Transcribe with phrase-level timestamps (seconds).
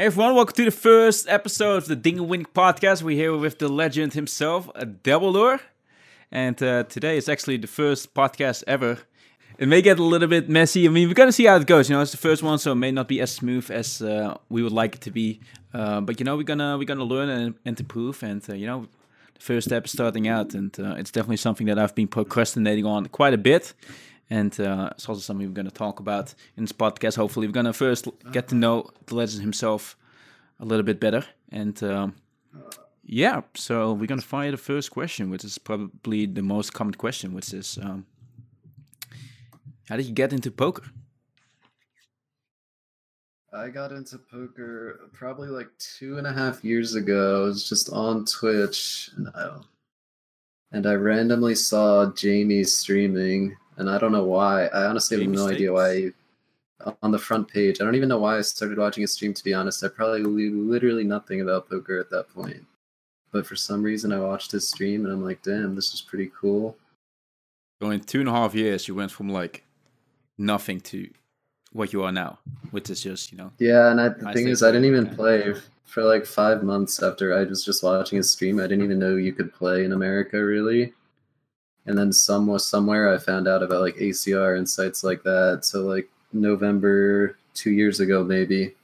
[0.00, 3.02] Hey everyone, welcome to the first episode of the Ding Wink podcast.
[3.02, 5.60] We're here with the legend himself, Dabledore.
[6.32, 9.00] And uh, today is actually the first podcast ever.
[9.58, 10.86] It may get a little bit messy.
[10.86, 11.90] I mean, we're gonna see how it goes.
[11.90, 14.38] You know, it's the first one, so it may not be as smooth as uh,
[14.48, 15.38] we would like it to be.
[15.74, 18.22] Uh, but you know, we're gonna we're gonna learn and, and improve.
[18.22, 18.86] And uh, you know,
[19.34, 22.86] the first step is starting out, and uh, it's definitely something that I've been procrastinating
[22.86, 23.74] on quite a bit.
[24.30, 27.16] And uh, it's also something we're going to talk about in this podcast.
[27.16, 29.96] Hopefully, we're going to first get to know the legend himself
[30.60, 31.24] a little bit better.
[31.50, 32.14] And um,
[33.04, 36.94] yeah, so we're going to fire the first question, which is probably the most common
[36.94, 38.06] question, which is um,
[39.88, 40.84] How did you get into poker?
[43.52, 47.42] I got into poker probably like two and a half years ago.
[47.42, 49.58] I was just on Twitch and I,
[50.70, 54.66] and I randomly saw Jaime streaming and I don't know why.
[54.66, 56.12] I honestly have no idea why.
[57.02, 59.34] On the front page, I don't even know why I started watching a stream.
[59.34, 62.64] To be honest, I probably knew literally nothing about poker at that point.
[63.32, 66.30] But for some reason, I watched his stream and I'm like, damn, this is pretty
[66.38, 66.76] cool.
[67.80, 69.64] So in two and a half years, you went from like
[70.38, 71.08] nothing to
[71.72, 72.38] what you are now,
[72.70, 73.52] which is just you know.
[73.58, 75.54] Yeah, and I, the thing is, I didn't even play
[75.84, 78.58] for like five months after I was just watching his stream.
[78.58, 80.94] I didn't even know you could play in America, really
[81.86, 85.60] and then somewhere somewhere I found out about like ACR and sites like that.
[85.64, 88.74] So like November two years ago, maybe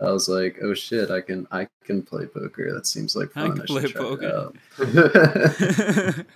[0.00, 2.72] I was like, oh shit, I can I can play poker.
[2.72, 3.52] That seems like fun.
[3.52, 4.52] I can I play poker.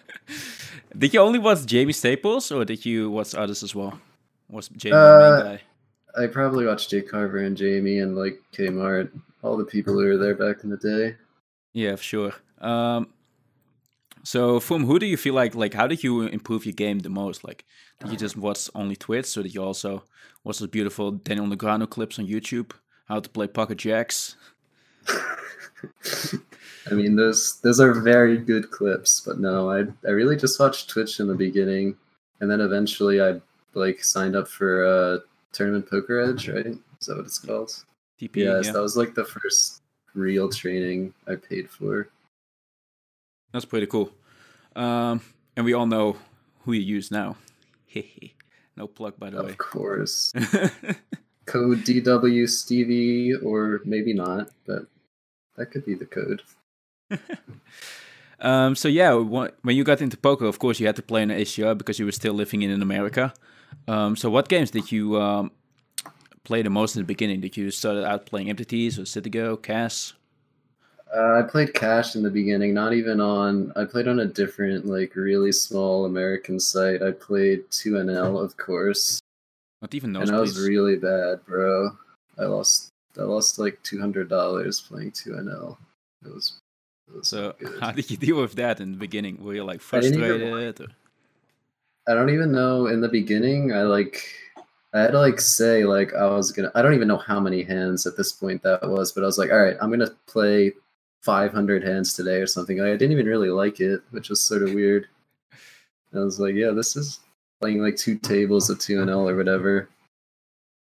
[0.97, 3.99] did you only watch Jaime Staples or did you watch others as well?
[4.49, 5.63] Was Jaime uh, the main guy?
[6.23, 9.11] I probably watched Jake Carver and Jaime and like Kmart,
[9.43, 11.17] all the people who were there back in the day.
[11.73, 12.33] Yeah, for sure.
[12.61, 13.09] Um,
[14.23, 17.09] so, from who do you feel like like how did you improve your game the
[17.09, 17.45] most?
[17.45, 17.65] Like,
[18.01, 20.05] did you just watch only Twitch, or did you also
[20.45, 22.73] watch those beautiful Daniel Negreanu clips on YouTube?
[23.07, 24.37] How to play pocket jacks?
[26.91, 30.91] I mean, those those are very good clips, but no, I I really just watched
[30.91, 31.97] Twitch in the beginning,
[32.41, 33.41] and then eventually I
[33.75, 35.19] like signed up for uh,
[35.53, 36.67] Tournament Poker Edge, right?
[36.67, 37.85] Is that what it's called?
[38.21, 38.37] TP.
[38.37, 38.73] Yes, yeah.
[38.73, 39.83] that was like the first
[40.15, 42.09] real training I paid for.
[43.53, 44.11] That's pretty cool.
[44.77, 45.21] Um,
[45.57, 46.17] and we all know
[46.65, 47.37] who you use now.
[48.77, 49.51] no plug, by the of way.
[49.53, 50.33] Of course.
[51.47, 54.87] code DW Stevie, or maybe not, but
[55.57, 56.43] that could be the code.
[58.41, 61.31] um, so yeah, when you got into poker, of course, you had to play in
[61.31, 63.35] ACR because you were still living in, America.
[63.89, 65.51] Um, so what games did you um,
[66.45, 67.41] play the most in the beginning?
[67.41, 70.15] Did you start out playing MTTs or Citigo, CAS?
[71.15, 73.73] Uh, I played Cash in the beginning, not even on.
[73.75, 77.03] I played on a different, like, really small American site.
[77.03, 79.21] I played 2NL, of course.
[79.83, 80.29] Not even those.
[80.29, 81.91] And I was really bad, bro.
[82.39, 82.89] I lost.
[83.19, 85.77] I lost like two hundred dollars playing 2NL.
[86.25, 86.59] It was.
[87.09, 89.43] It was so how did you deal with that in the beginning?
[89.43, 90.23] Were you like frustrated?
[90.23, 90.89] I, even,
[92.09, 92.87] I don't even know.
[92.87, 94.23] In the beginning, I like.
[94.93, 96.71] I had to like say like I was gonna.
[96.75, 99.39] I don't even know how many hands at this point that was, but I was
[99.39, 100.73] like, all right, I'm gonna play
[101.23, 102.81] 500 hands today or something.
[102.81, 105.07] I didn't even really like it, which was sort of weird.
[106.15, 107.21] I was like, yeah, this is
[107.61, 109.89] playing like two tables of 2NL or whatever.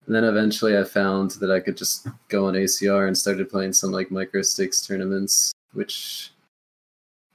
[0.06, 3.74] And then eventually I found that I could just go on ACR and started playing
[3.74, 6.32] some like micro stakes tournaments, which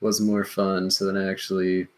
[0.00, 0.90] was more fun.
[0.90, 1.88] So then I actually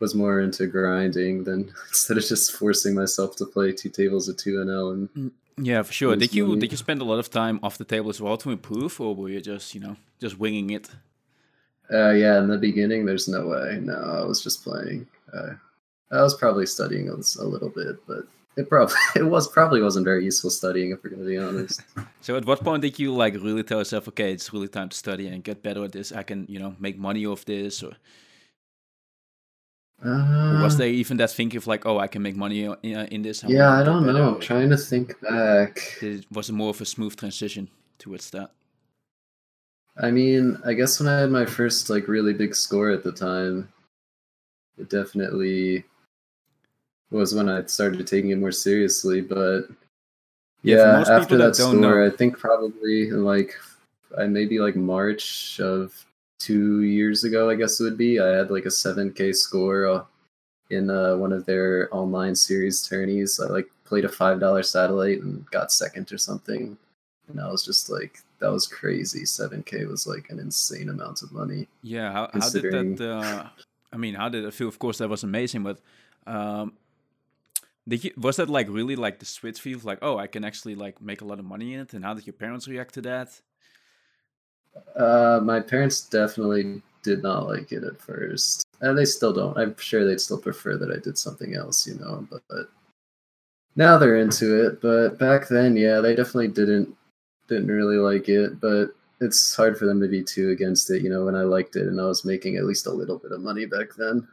[0.00, 4.36] was more into grinding than instead of just forcing myself to play two tables of
[4.36, 5.30] 2NL and mm.
[5.58, 6.16] Yeah, for sure.
[6.16, 8.50] Did you did you spend a lot of time off the table as well to
[8.50, 10.88] improve, or were you just you know just winging it?
[11.90, 13.78] Uh, yeah, in the beginning, there's no way.
[13.80, 15.06] No, I was just playing.
[15.32, 15.54] Uh,
[16.10, 17.14] I was probably studying a,
[17.44, 18.24] little bit, but
[18.56, 21.82] it probably it was probably wasn't very useful studying if we're gonna be honest.
[22.20, 24.96] so, at what point did you like really tell yourself, okay, it's really time to
[24.96, 26.12] study and get better at this?
[26.12, 27.92] I can you know make money off this, or
[30.04, 33.22] uh, was there even that thinking of like, oh, I can make money in, in
[33.22, 33.42] this?
[33.48, 34.34] yeah, I don't know.
[34.34, 35.98] I'm trying to think back.
[36.00, 38.52] It was more of a smooth transition towards that?
[40.00, 43.10] I mean, I guess when I had my first like really big score at the
[43.10, 43.68] time,
[44.78, 45.84] it definitely
[47.10, 49.20] was when I started taking it more seriously.
[49.20, 49.62] But
[50.62, 52.06] yeah, yeah after that, that score, know.
[52.06, 53.58] I think probably like
[54.16, 55.92] I maybe like March of
[56.38, 58.20] two years ago, I guess it would be.
[58.20, 60.04] I had like a 7K score uh,
[60.70, 63.40] in uh, one of their online series tourneys.
[63.40, 66.76] I like played a five dollar satellite and got second or something.
[67.28, 69.24] And I was just like, that was crazy.
[69.24, 71.68] 7K was like an insane amount of money.
[71.82, 73.00] Yeah, how, how did that?
[73.00, 73.48] Uh,
[73.92, 74.68] I mean, how did it feel?
[74.68, 75.80] Of course, that was amazing, but
[76.26, 76.72] um,
[77.88, 79.78] Did you was that like really like the switch you?
[79.78, 81.94] Like, oh, I can actually like make a lot of money in it.
[81.94, 83.40] And how did your parents react to that?
[84.96, 89.56] Uh, my parents definitely did not like it at first, and they still don't.
[89.56, 92.26] I'm sure they'd still prefer that I did something else, you know.
[92.30, 92.68] But, but
[93.76, 94.80] now they're into it.
[94.80, 96.94] But back then, yeah, they definitely didn't
[97.48, 98.60] didn't really like it.
[98.60, 98.88] But
[99.20, 101.24] it's hard for them to be too against it, you know.
[101.24, 103.66] When I liked it and I was making at least a little bit of money
[103.66, 104.26] back then.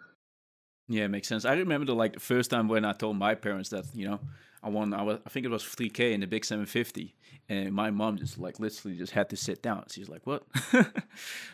[0.87, 1.45] Yeah, it makes sense.
[1.45, 4.19] I remember the like the first time when I told my parents that you know
[4.65, 4.95] I won.
[4.95, 7.15] I was I think it was three k in the big seven fifty,
[7.47, 9.85] and my mom just like literally just had to sit down.
[9.91, 10.43] She's like, "What?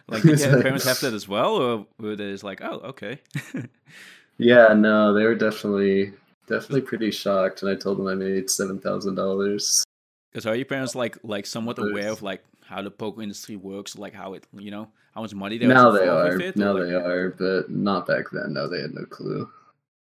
[0.07, 3.19] like did your parents have that as well, or were they just like, oh, okay?"
[4.37, 6.13] yeah, no, they were definitely
[6.47, 9.83] definitely pretty shocked, and I told them I made seven thousand dollars.
[10.31, 13.97] Because are your parents like like somewhat aware of like how the poker industry works,
[13.97, 16.87] like how it you know how much money they now they are it, now like...
[16.87, 18.53] they are, but not back then.
[18.53, 19.49] No, they had no clue.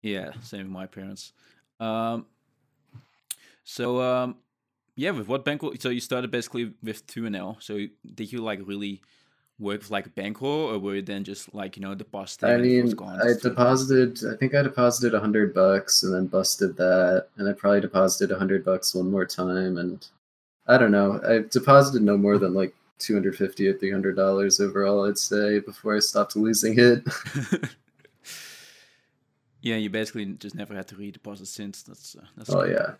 [0.02, 1.32] Yeah, same with my parents.
[1.80, 2.26] Um,
[3.68, 4.36] so um,
[4.96, 5.74] yeah, with what bankroll?
[5.78, 7.62] So you started basically with 2NL.
[7.62, 7.80] So
[8.14, 9.02] did you like really
[9.58, 12.48] work with like a bankroll, or were you then just like you know depositing?
[12.48, 14.20] I mean, I deposited.
[14.26, 18.34] I think I deposited a hundred bucks and then busted that, and I probably deposited
[18.34, 20.04] a hundred bucks one more time, and
[20.66, 21.20] I don't know.
[21.22, 26.00] I deposited no more than like 250 or 300 dollars overall i'd say before i
[26.00, 27.06] stopped losing it
[29.62, 32.94] yeah you basically just never had to redeposit since that's uh, that's oh yeah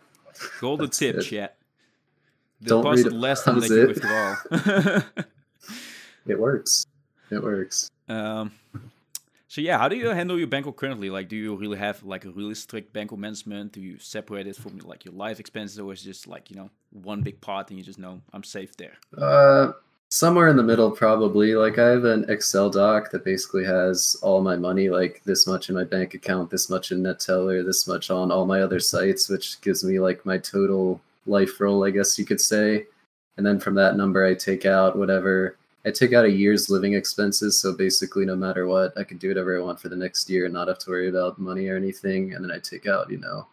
[0.59, 1.57] golden tip chat.
[2.61, 4.35] Deposit less than they withdraw
[6.25, 6.39] it.
[6.39, 6.85] works.
[7.31, 7.89] It works.
[8.07, 8.51] Um
[9.49, 11.09] so yeah, how do you handle your bankroll currently?
[11.09, 13.71] Like, do you really have like a really strict bankroll management?
[13.71, 16.55] Do you separate it from like your life expenses, or is it just like you
[16.55, 18.93] know one big pot and you just know I'm safe there?
[19.17, 19.71] Uh,
[20.09, 21.55] somewhere in the middle probably.
[21.55, 25.69] Like i have an excel doc that basically has all my money like this much
[25.69, 28.97] in my bank account this much in neteller this much on all my other mm-hmm.
[28.97, 32.85] sites which gives me like my total life roll i guess you could say.
[33.37, 36.93] And then from that number i take out whatever i take out a year's living
[36.93, 37.59] expenses.
[37.59, 40.45] So basically no matter what i can do whatever i want for the next year
[40.45, 42.33] and not have to worry about money or anything.
[42.33, 43.47] And then i take out you know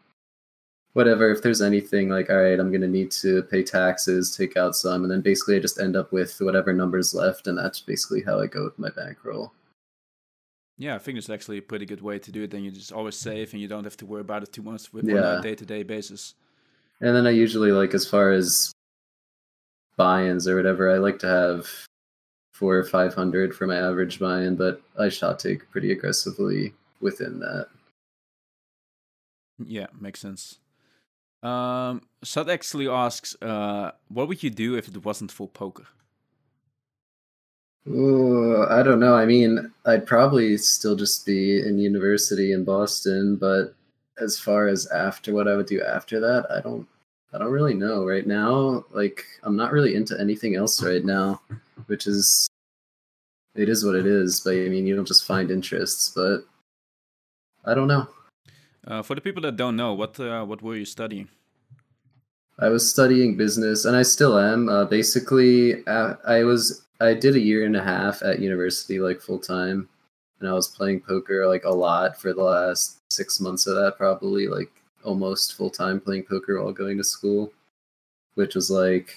[0.96, 4.56] whatever if there's anything like all right i'm going to need to pay taxes take
[4.56, 7.80] out some and then basically i just end up with whatever numbers left and that's
[7.80, 9.52] basically how i go with my bankroll.
[10.78, 12.92] Yeah i think it's actually a pretty good way to do it then you just
[12.92, 15.16] always save and you don't have to worry about it too much with yeah.
[15.16, 16.34] on a day-to-day basis.
[17.02, 18.72] And then i usually like as far as
[19.98, 21.68] buy-ins or whatever i like to have
[22.54, 26.72] four or five hundred for my average buy-in but i shot take pretty aggressively
[27.02, 27.68] within that.
[29.58, 30.58] Yeah makes sense
[31.42, 35.86] um, Sud actually asks, uh, what would you do if it wasn't for poker?
[37.88, 39.14] Ooh, I don't know.
[39.14, 43.74] I mean, I'd probably still just be in university in Boston, but
[44.20, 46.86] as far as after what I would do after that, I don't
[47.32, 48.84] I don't really know right now.
[48.90, 51.40] Like I'm not really into anything else right now,
[51.86, 52.48] which is
[53.54, 56.44] it is what it is, but I mean, you don't just find interests, but
[57.64, 58.08] I don't know.
[58.86, 61.28] Uh, for the people that don't know, what uh, what were you studying?
[62.58, 64.68] I was studying business, and I still am.
[64.68, 69.20] Uh, basically, uh, I was I did a year and a half at university, like
[69.20, 69.88] full time,
[70.40, 73.98] and I was playing poker like a lot for the last six months of that,
[73.98, 74.70] probably like
[75.02, 77.52] almost full time playing poker while going to school,
[78.36, 79.16] which was like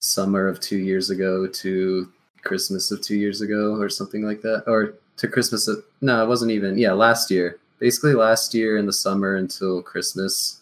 [0.00, 2.12] summer of two years ago to
[2.42, 6.28] Christmas of two years ago, or something like that, or to Christmas of no, it
[6.28, 10.60] wasn't even yeah last year basically last year in the summer until Christmas,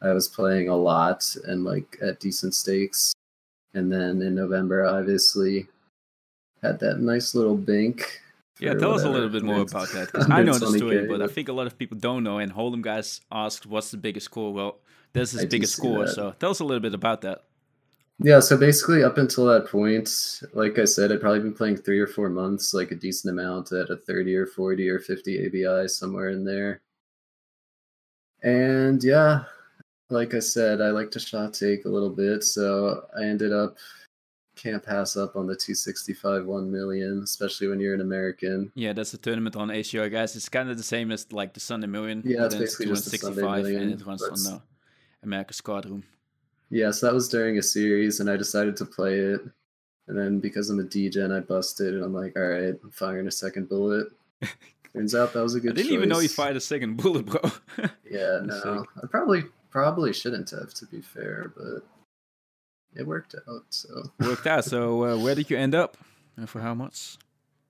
[0.00, 3.12] I was playing a lot and like at decent stakes.
[3.74, 5.66] And then in November, obviously,
[6.62, 8.22] had that nice little bank.
[8.60, 10.08] Yeah, tell us a little bit more about that.
[10.30, 12.38] I know the story, but I think a lot of people don't know.
[12.38, 14.78] And Hold'em guys asked, "What's the biggest score?" Well,
[15.14, 16.06] this is biggest score.
[16.06, 17.44] So tell us a little bit about that.
[18.18, 20.10] Yeah, so basically up until that point,
[20.54, 23.72] like I said, I'd probably been playing three or four months, like a decent amount
[23.72, 26.80] at a 30 or 40 or 50 ABI, somewhere in there.
[28.42, 29.44] And yeah,
[30.08, 33.76] like I said, I like to shot take a little bit, so I ended up
[34.56, 38.72] can't pass up on the 265 1 million, especially when you're an American.
[38.74, 40.34] Yeah, that's a tournament on ACR, guys.
[40.34, 42.22] It's kind of the same as like the Sunday Million.
[42.24, 44.62] Yeah, it's basically just the Sunday Million, and it runs on the
[45.22, 46.04] Americas Cardroom.
[46.70, 49.40] Yeah, so that was during a series, and I decided to play it.
[50.08, 53.26] And then because I'm a degen, I busted, and I'm like, all right, I'm firing
[53.26, 54.08] a second bullet.
[54.92, 55.72] Turns out that was a good.
[55.72, 55.94] I didn't choice.
[55.94, 57.40] even know you fired a second bullet, bro.
[58.10, 61.82] yeah, no, I probably probably shouldn't have, to be fair, but
[62.98, 63.64] it worked out.
[63.70, 63.88] So
[64.20, 64.64] worked out.
[64.64, 65.96] So uh, where did you end up,
[66.36, 67.18] and for how much?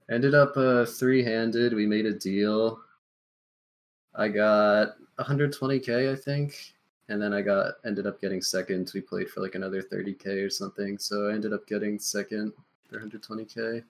[0.09, 1.75] Ended up uh, three-handed.
[1.75, 2.79] We made a deal.
[4.15, 6.75] I got 120k, I think,
[7.08, 8.90] and then I got ended up getting second.
[8.94, 12.52] We played for like another 30k or something, so I ended up getting second
[12.88, 13.82] for 120k.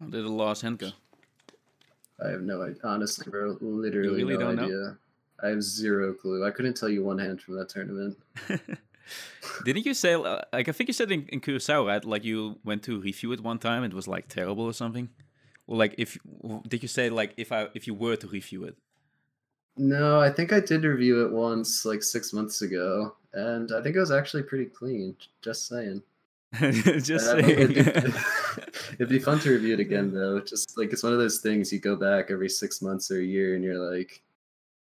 [0.00, 0.90] How did the last hand go?
[2.24, 2.80] I have no idea.
[2.84, 4.64] Honestly, bro, literally really no don't know?
[4.64, 4.98] idea.
[5.42, 6.46] I have zero clue.
[6.46, 8.16] I couldn't tell you one hand from that tournament.
[9.64, 12.04] Didn't you say like I think you said in, in Curacao, right?
[12.04, 15.10] Like you went to review it one time, and it was like terrible or something.
[15.66, 16.18] Or like if
[16.66, 18.76] did you say like if I if you were to review it?
[19.76, 23.96] No, I think I did review it once, like six months ago, and I think
[23.96, 25.16] it was actually pretty clean.
[25.42, 26.02] Just saying.
[26.54, 28.14] Just Uh, it'd, be, saying.
[28.94, 30.40] it'd be fun to review it again, though.
[30.40, 33.24] Just like it's one of those things you go back every six months or a
[33.24, 34.22] year, and you're like,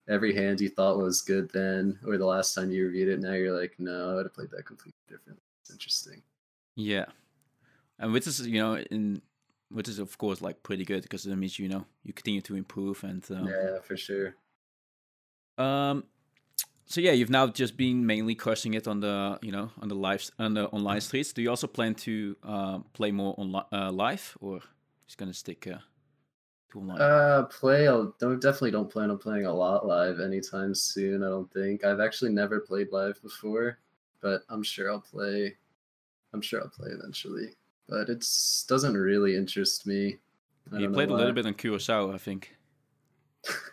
[0.09, 3.33] every hand you thought was good then, or the last time you reviewed it, now
[3.33, 5.39] you're like, no, I would have played that completely different.
[5.61, 6.23] It's interesting.
[6.75, 7.05] yeah,
[7.99, 9.21] and which is you know in
[9.69, 12.55] which is of course like pretty good because that means you know you continue to
[12.55, 14.35] improve and um, Yeah, for sure.
[15.57, 16.05] Um,
[16.91, 19.95] so yeah, you've now just been mainly crushing it on the you know on the
[19.95, 21.31] live on the online streets.
[21.31, 24.59] Do you also plan to uh, play more on uh, live, or
[25.07, 25.79] just gonna stick uh,
[26.71, 27.01] to online?
[27.01, 27.87] Uh, play.
[27.87, 31.23] I don't definitely don't plan on playing a lot live anytime soon.
[31.23, 33.79] I don't think I've actually never played live before,
[34.19, 35.55] but I'm sure I'll play.
[36.33, 37.55] I'm sure I'll play eventually,
[37.87, 38.25] but it
[38.67, 40.17] doesn't really interest me.
[40.73, 42.57] I you played a little bit on Curacao, I think.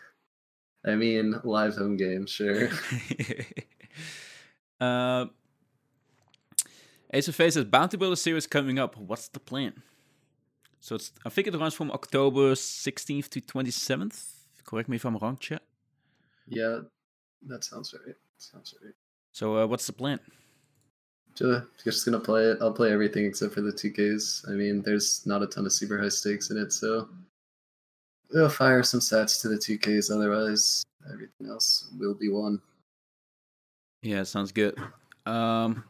[0.89, 2.69] I mean, live home game, sure.
[4.81, 5.27] uh,
[7.13, 8.97] Ace of Face is Bounty Builder series coming up.
[8.97, 9.83] What's the plan?
[10.81, 14.25] So it's I think it runs from October 16th to 27th.
[14.65, 15.63] Correct me if I'm wrong, chat.
[16.47, 16.81] yeah,
[17.47, 18.15] that sounds right.
[18.39, 18.95] Sounds right.
[19.33, 20.21] So uh, what's the plan?
[21.35, 22.59] Ju- Just gonna play it.
[22.61, 24.49] I'll play everything except for the 2Ks.
[24.49, 27.09] I mean, there's not a ton of super high stakes in it, so
[28.33, 30.11] we'll fire some stats to the 2Ks.
[30.11, 32.61] Otherwise, everything else will be won.
[34.03, 34.79] Yeah, sounds good.
[35.27, 35.85] Um,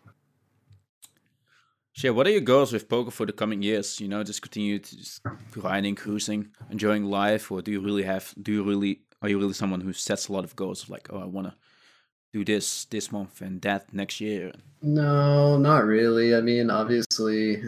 [1.94, 4.00] so yeah, what are your goals with poker for the coming years?
[4.00, 8.32] You know, just continue to just grinding, cruising, enjoying life, or do you really have?
[8.40, 9.00] Do you really?
[9.20, 10.88] Are you really someone who sets a lot of goals?
[10.88, 11.54] Like, oh, I want to
[12.32, 14.52] do this this month and that next year.
[14.80, 16.34] No, not really.
[16.34, 17.62] I mean, obviously,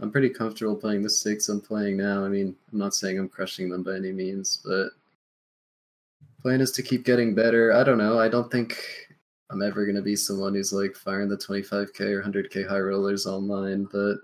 [0.00, 2.24] I'm pretty comfortable playing the stakes I'm playing now.
[2.24, 4.90] I mean, I'm not saying I'm crushing them by any means, but
[6.40, 7.72] plan is to keep getting better.
[7.72, 8.18] I don't know.
[8.18, 8.82] I don't think
[9.50, 13.84] I'm ever gonna be someone who's like firing the 25k or 100k high rollers online,
[13.92, 14.16] but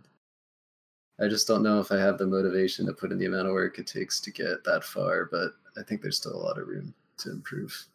[1.21, 3.53] I just don't know if I have the motivation to put in the amount of
[3.53, 5.27] work it takes to get that far.
[5.31, 7.87] But I think there's still a lot of room to improve.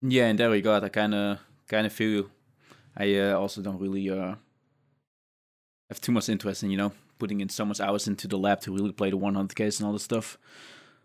[0.00, 2.30] Yeah, in that regard, I kind of kind of feel.
[2.96, 4.34] I uh, also don't really uh,
[5.88, 8.60] have too much interest in you know putting in so much hours into the lab
[8.60, 10.38] to really play the 100ks and all this stuff.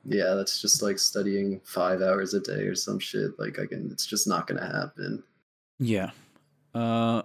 [0.06, 3.32] Yeah, that's just like studying five hours a day or some shit.
[3.40, 5.24] Like I can, it's just not gonna happen.
[5.80, 6.12] Yeah.
[6.75, 7.24] Uh,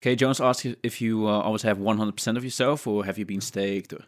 [0.00, 3.24] okay, Jones asked you if you uh, always have 100% of yourself, or have you
[3.24, 3.92] been staked?
[3.92, 4.02] Or...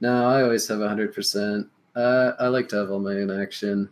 [0.00, 1.68] No, I always have hundred percent.
[1.96, 3.88] Uh, I like to have all my own action.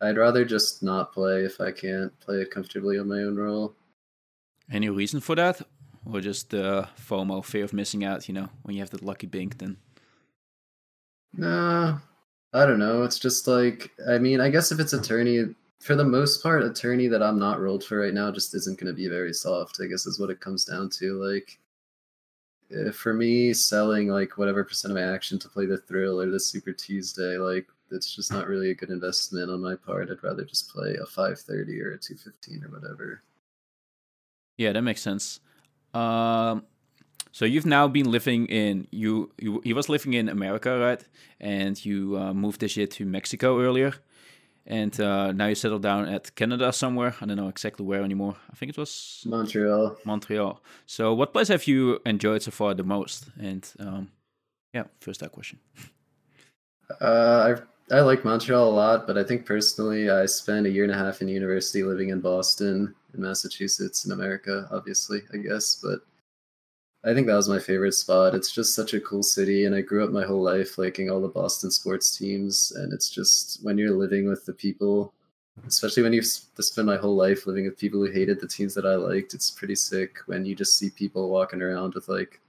[0.00, 3.74] I'd rather just not play if I can't play it comfortably on my own roll.
[4.70, 5.62] Any reason for that?
[6.10, 9.26] Or just the FOMO, fear of missing out, you know, when you have that lucky
[9.26, 9.78] bink, then.
[11.32, 11.98] No,
[12.52, 13.02] I don't know.
[13.02, 15.44] It's just like I mean, I guess if it's attorney,
[15.80, 18.92] for the most part, attorney that I'm not rolled for right now just isn't going
[18.92, 19.80] to be very soft.
[19.82, 21.22] I guess is what it comes down to.
[21.22, 21.58] Like,
[22.70, 26.30] eh, for me, selling like whatever percent of my action to play the thrill or
[26.30, 30.10] the Super Tuesday, like it's just not really a good investment on my part.
[30.10, 33.22] I'd rather just play a 530 or a 215 or whatever.
[34.56, 35.40] Yeah, that makes sense.
[35.94, 36.64] Um,
[37.32, 41.04] so you've now been living in you you he was living in America, right?
[41.40, 43.94] And you uh, moved this year to Mexico earlier,
[44.66, 47.14] and uh, now you settled down at Canada somewhere.
[47.20, 48.36] I don't know exactly where anymore.
[48.52, 49.96] I think it was Montreal.
[50.04, 50.62] Montreal.
[50.86, 53.26] So what place have you enjoyed so far the most?
[53.38, 54.10] And um,
[54.72, 55.58] yeah, first that question.
[57.00, 60.84] Uh, I I like Montreal a lot, but I think personally, I spent a year
[60.84, 64.66] and a half in university living in Boston, in Massachusetts, in America.
[64.70, 66.00] Obviously, I guess, but
[67.04, 68.34] I think that was my favorite spot.
[68.34, 71.20] It's just such a cool city, and I grew up my whole life liking all
[71.20, 72.72] the Boston sports teams.
[72.76, 75.12] And it's just when you're living with the people,
[75.66, 78.72] especially when you've s- spent my whole life living with people who hated the teams
[78.74, 82.40] that I liked, it's pretty sick when you just see people walking around with like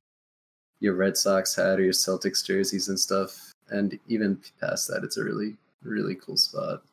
[0.79, 3.51] your Red Sox hat or your Celtics jerseys and stuff.
[3.69, 6.83] And even past that, it's a really, really cool spot.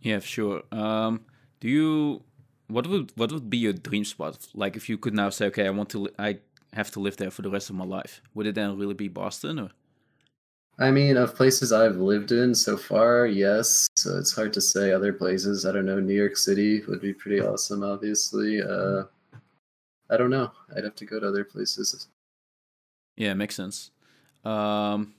[0.00, 0.62] Yeah, sure.
[0.72, 1.26] Um,
[1.60, 2.22] do you
[2.68, 4.48] what would what would be your dream spot?
[4.54, 6.38] Like if you could now say, okay, I want to, li- I
[6.72, 8.22] have to live there for the rest of my life.
[8.34, 9.70] Would it then really be Boston or?
[10.78, 13.86] I mean, of places I've lived in so far, yes.
[13.94, 15.66] So it's hard to say other places.
[15.66, 16.00] I don't know.
[16.00, 18.62] New York City would be pretty awesome, obviously.
[18.62, 19.04] Uh,
[20.10, 20.50] I don't know.
[20.74, 22.08] I'd have to go to other places.
[23.16, 23.90] Yeah, makes sense.
[24.44, 25.14] Um,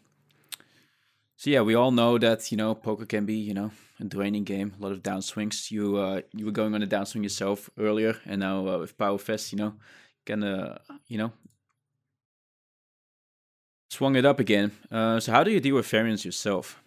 [1.43, 3.69] so yeah, we all know that you know poker can be you know
[3.99, 5.71] a draining game, a lot of downswings.
[5.71, 9.51] You uh, you were going on a downswing yourself earlier, and now uh, with PowerFest,
[9.51, 9.73] you know,
[10.25, 11.33] kind of you know
[13.89, 14.71] swung it up again.
[14.89, 16.81] Uh, so how do you deal with variance yourself?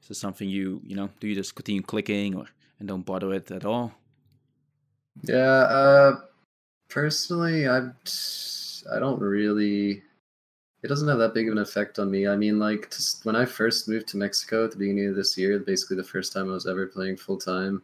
[0.00, 2.46] Is this something you you know do you just continue clicking or
[2.78, 3.94] and don't bother it at all?
[5.24, 6.20] Yeah, uh,
[6.88, 7.88] personally, I
[8.94, 10.04] I don't really.
[10.82, 12.28] It doesn't have that big of an effect on me.
[12.28, 15.36] I mean, like just when I first moved to Mexico at the beginning of this
[15.36, 17.82] year, basically the first time I was ever playing full time,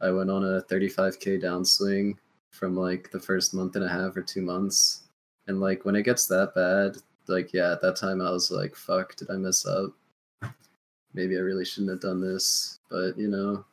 [0.00, 2.16] I went on a 35k downswing
[2.50, 5.04] from like the first month and a half or two months,
[5.46, 6.96] and like when it gets that bad,
[7.26, 9.92] like yeah, at that time I was like, "Fuck, did I mess up?
[11.14, 13.64] Maybe I really shouldn't have done this." But you know,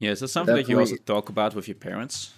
[0.00, 2.34] Yeah, is that something that you also talk about with your parents?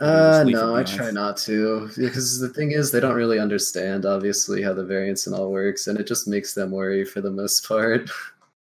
[0.00, 3.14] Uh, just leave it no, I try not to because the thing is, they don't
[3.14, 7.04] really understand obviously how the variance and all works, and it just makes them worry
[7.04, 8.10] for the most part.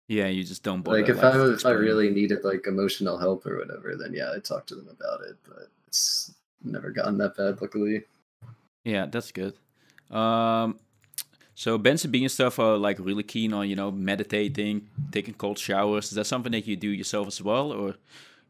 [0.07, 3.59] Yeah, you just don't like if I if I really needed like emotional help or
[3.59, 5.37] whatever, then yeah, I'd talk to them about it.
[5.47, 8.03] But it's never gotten that bad, luckily.
[8.83, 9.53] Yeah, that's good.
[10.09, 10.79] Um,
[11.53, 15.59] so Ben CB and stuff are like really keen on you know meditating, taking cold
[15.59, 16.05] showers.
[16.05, 17.95] Is that something that you do yourself as well, or you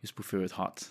[0.02, 0.90] just prefer it hot?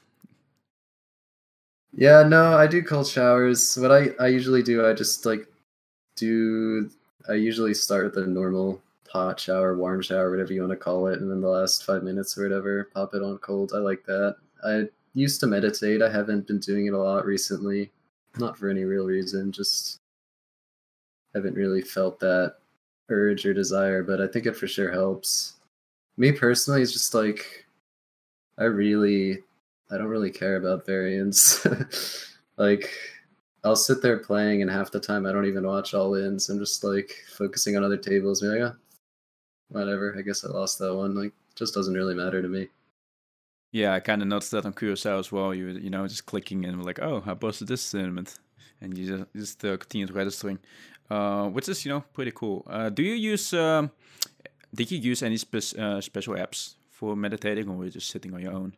[1.92, 3.76] Yeah, no, I do cold showers.
[3.76, 5.46] What I I usually do, I just like
[6.16, 6.90] do.
[7.28, 11.08] I usually start with a normal hot shower, warm shower, whatever you want to call
[11.08, 13.72] it, and then the last five minutes or whatever, pop it on cold.
[13.74, 14.36] I like that.
[14.64, 16.02] I used to meditate.
[16.02, 17.90] I haven't been doing it a lot recently,
[18.38, 19.50] not for any real reason.
[19.52, 19.98] Just
[21.34, 22.56] haven't really felt that
[23.08, 25.54] urge or desire, but I think it for sure helps.
[26.16, 27.66] Me personally, it's just like
[28.58, 29.42] I really
[29.90, 31.66] I don't really care about variance.
[32.56, 32.90] like
[33.64, 36.48] I'll sit there playing and half the time I don't even watch all ins.
[36.48, 38.40] I'm just like focusing on other tables.
[38.40, 38.76] Be like, "Ah,
[39.68, 40.14] whatever.
[40.16, 41.14] I guess I lost that one.
[41.14, 42.68] Like just doesn't really matter to me.
[43.72, 45.54] Yeah, I kind of noticed that on Curacao as well.
[45.54, 48.38] You you know just clicking and like, oh, I posted this tournament,
[48.80, 50.58] and you just just uh, continued registering,
[51.10, 52.66] uh, which is you know pretty cool.
[52.68, 53.90] Uh, do you use um,
[54.74, 58.34] did you use any spe- uh, special apps for meditating, or were you just sitting
[58.34, 58.72] on your own?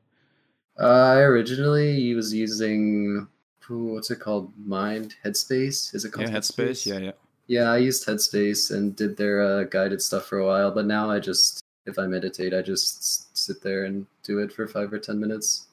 [0.79, 3.29] Uh, I originally was using
[3.73, 4.53] ooh, what's it called?
[4.65, 5.95] Mind Headspace.
[5.95, 6.87] Is it called Yeah, Headspace.
[6.87, 7.13] Yeah, yeah.
[7.47, 11.11] Yeah, I used Headspace and did their uh, guided stuff for a while, but now
[11.11, 14.99] I just, if I meditate, I just sit there and do it for five or
[14.99, 15.67] ten minutes.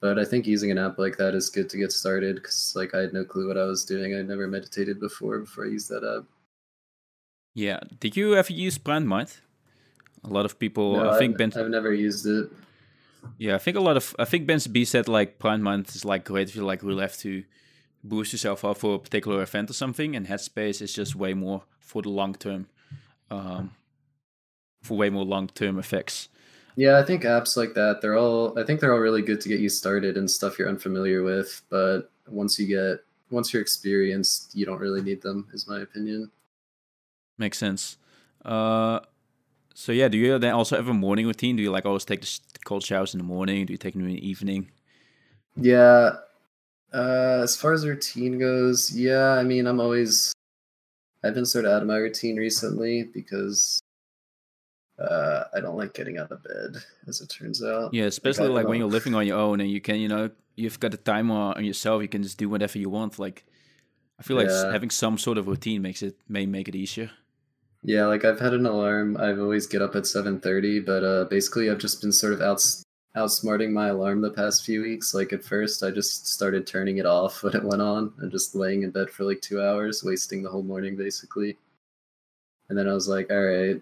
[0.00, 2.94] But I think using an app like that is good to get started because, like,
[2.94, 4.14] I had no clue what I was doing.
[4.14, 6.24] I never meditated before before I used that app.
[7.54, 7.80] Yeah.
[7.98, 9.38] Did you ever use Brand Mind?
[10.22, 11.52] A lot of people, No, I think I've, Ben.
[11.56, 12.50] I've never used it.
[13.38, 16.04] Yeah, I think a lot of I think Ben B said like Prime Mind is
[16.04, 17.44] like great if you like really have to
[18.02, 21.62] boost yourself up for a particular event or something, and Headspace is just way more
[21.78, 22.68] for the long term,
[23.30, 23.72] um,
[24.82, 26.28] for way more long term effects.
[26.76, 29.48] Yeah, I think apps like that, they're all I think they're all really good to
[29.48, 34.54] get you started and stuff you're unfamiliar with, but once you get once you're experienced,
[34.54, 36.30] you don't really need them is my opinion.
[37.38, 37.98] Makes sense.
[38.44, 39.00] Uh,
[39.78, 41.54] so yeah, do you then also have a morning routine?
[41.54, 43.66] Do you like always take the cold showers in the morning?
[43.66, 44.70] Do you take them in the evening?
[45.54, 46.12] Yeah.
[46.94, 50.32] Uh, as far as routine goes, yeah, I mean, I'm always
[51.22, 53.78] I've been sort of out of my routine recently because
[54.98, 57.92] uh, I don't like getting out of bed, as it turns out.
[57.92, 60.30] Yeah, especially I like when you're living on your own and you can, you know,
[60.54, 62.00] you've got the time on on yourself.
[62.00, 63.18] You can just do whatever you want.
[63.18, 63.44] Like,
[64.18, 64.72] I feel like Yeah.
[64.72, 67.10] having some sort of routine makes it may make it easier.
[67.82, 69.16] Yeah, like I've had an alarm.
[69.16, 72.82] I've always get up at 7:30, but uh basically I've just been sort of outs
[73.16, 75.14] outsmarting my alarm the past few weeks.
[75.14, 78.54] Like at first I just started turning it off when it went on and just
[78.54, 81.56] laying in bed for like 2 hours, wasting the whole morning basically.
[82.68, 83.80] And then I was like, "All right,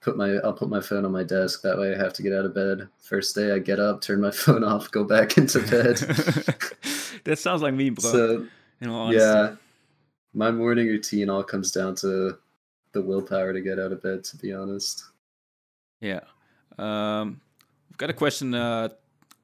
[0.00, 2.32] put my I'll put my phone on my desk that way I have to get
[2.32, 2.88] out of bed.
[2.98, 5.96] First day I get up, turn my phone off, go back into bed."
[7.24, 8.10] that sounds like me, bro.
[8.10, 8.46] so,
[8.80, 9.56] in all yeah.
[10.34, 12.38] My morning routine all comes down to
[12.92, 15.04] the willpower to get out of bed to be honest.
[16.00, 16.20] Yeah.
[16.78, 17.40] Um,
[17.88, 18.54] we've got a question.
[18.54, 18.88] Uh,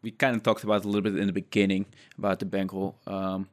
[0.03, 2.97] we kind of talked about a little bit in the beginning about the bankroll.
[3.07, 3.49] Um,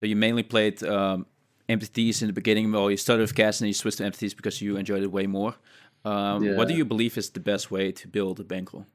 [0.00, 1.26] so you mainly played um,
[1.68, 2.72] in the beginning.
[2.72, 5.26] Well, you started with cash and you switched to MTTs because you enjoyed it way
[5.26, 5.54] more.
[6.04, 8.86] Um, What do you believe is the best way to build a bankroll?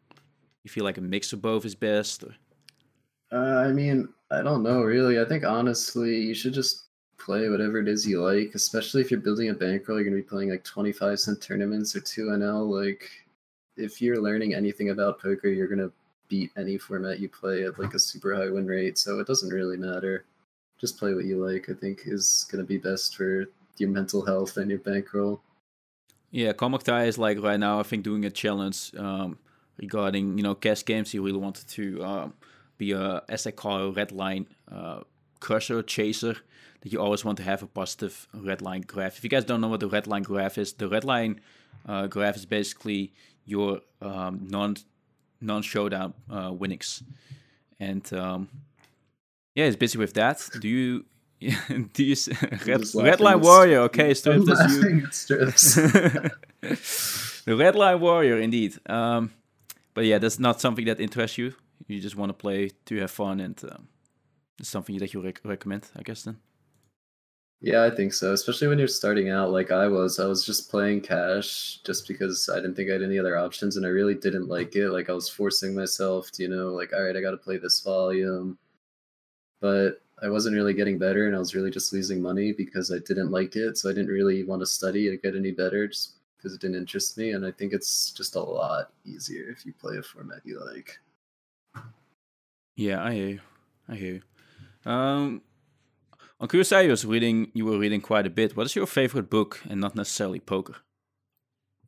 [0.64, 2.24] You feel like a mix of both is best?
[2.24, 2.36] Or?
[3.32, 5.20] Uh, I mean, I don't know really.
[5.20, 6.83] I think honestly, you should just
[7.24, 10.28] play whatever it is you like, especially if you're building a bankroll, you're gonna be
[10.28, 12.70] playing like 25 cent tournaments or 2NL.
[12.70, 13.10] Like
[13.78, 15.92] if you're learning anything about poker, you're gonna
[16.28, 18.98] beat any format you play at like a super high win rate.
[18.98, 20.26] So it doesn't really matter.
[20.80, 23.46] Just play what you like, I think is gonna be best for
[23.78, 25.42] your mental health and your bankroll.
[26.32, 29.38] Yeah, Komoktai is like right now, I think, doing a challenge um,
[29.78, 31.12] regarding, you know, cash games.
[31.12, 32.34] He really wanted to um,
[32.78, 35.02] be a, as call a red line uh,
[35.40, 36.38] crusher, chaser,
[36.84, 39.18] that you always want to have a positive red line graph.
[39.18, 41.40] If you guys don't know what the red line graph is, the red line
[41.88, 43.14] uh, graph is basically
[43.46, 44.76] your um, non
[45.40, 47.04] non showdown uh, winnings,
[47.80, 48.50] and um,
[49.56, 50.48] yeah, it's busy with that.
[50.60, 51.06] Do you
[51.94, 52.16] do you
[52.66, 53.80] red, red line warrior?
[53.82, 56.30] Okay, Strips, that's you.
[57.46, 58.78] the red line warrior, indeed.
[58.90, 59.32] Um,
[59.94, 61.54] but yeah, that's not something that interests you.
[61.88, 63.88] You just want to play to have fun, and um,
[64.60, 66.24] it's something that you rec- recommend, I guess.
[66.24, 66.40] Then.
[67.64, 68.34] Yeah, I think so.
[68.34, 70.20] Especially when you're starting out, like I was.
[70.20, 73.78] I was just playing cash just because I didn't think I had any other options,
[73.78, 74.90] and I really didn't like it.
[74.90, 77.58] Like I was forcing myself to, you know, like all right, I got to play
[77.58, 78.58] this volume,
[79.62, 82.98] but I wasn't really getting better, and I was really just losing money because I
[83.00, 83.78] didn't like it.
[83.78, 86.76] So I didn't really want to study or get any better, just because it didn't
[86.76, 87.32] interest me.
[87.32, 91.00] And I think it's just a lot easier if you play a format you like.
[92.76, 93.40] Yeah, I hear you.
[93.88, 94.22] I hear
[94.86, 94.92] you.
[94.92, 95.42] Um,
[96.44, 97.50] on Curacao, was reading.
[97.54, 98.58] You were reading quite a bit.
[98.58, 100.76] What is your favorite book, and not necessarily poker?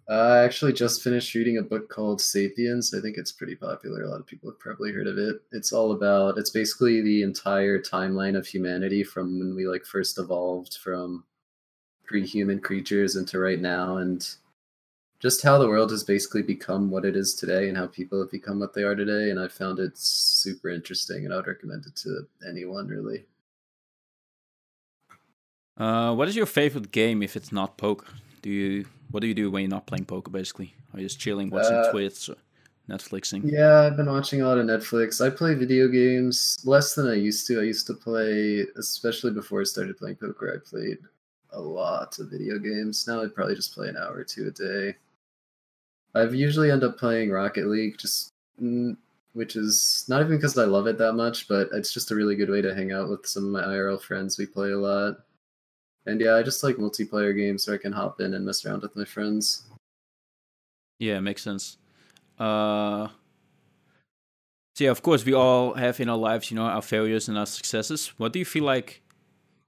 [0.07, 2.93] I actually just finished reading a book called Sapiens.
[2.93, 4.03] I think it's pretty popular.
[4.03, 5.41] A lot of people have probably heard of it.
[5.51, 6.37] It's all about.
[6.37, 11.25] It's basically the entire timeline of humanity from when we like first evolved from
[12.05, 14.25] pre-human creatures into right now, and
[15.19, 18.31] just how the world has basically become what it is today and how people have
[18.31, 19.31] become what they are today.
[19.31, 23.25] And I found it super interesting, and I would recommend it to anyone really.
[25.77, 28.07] Uh, what is your favorite game if it's not poker?
[28.41, 30.31] Do you what do you do when you're not playing poker?
[30.31, 32.35] Basically, are you just chilling, watching uh, Twitch, or
[32.89, 33.41] Netflixing?
[33.43, 35.25] Yeah, I've been watching a lot of Netflix.
[35.25, 37.59] I play video games less than I used to.
[37.59, 40.53] I used to play, especially before I started playing poker.
[40.53, 40.99] I played
[41.51, 43.07] a lot of video games.
[43.07, 44.95] Now I'd probably just play an hour or two a day.
[46.13, 48.95] I've usually end up playing Rocket League, just mm,
[49.33, 52.35] which is not even because I love it that much, but it's just a really
[52.35, 54.37] good way to hang out with some of my IRL friends.
[54.37, 55.17] We play a lot.
[56.05, 58.83] And yeah, I just like multiplayer games so I can hop in and mess around
[58.83, 59.63] with my friends.
[60.99, 61.77] Yeah, makes sense.
[62.37, 63.07] Uh
[64.75, 67.37] so yeah, of course we all have in our lives, you know, our failures and
[67.37, 68.07] our successes.
[68.17, 69.01] What do you feel like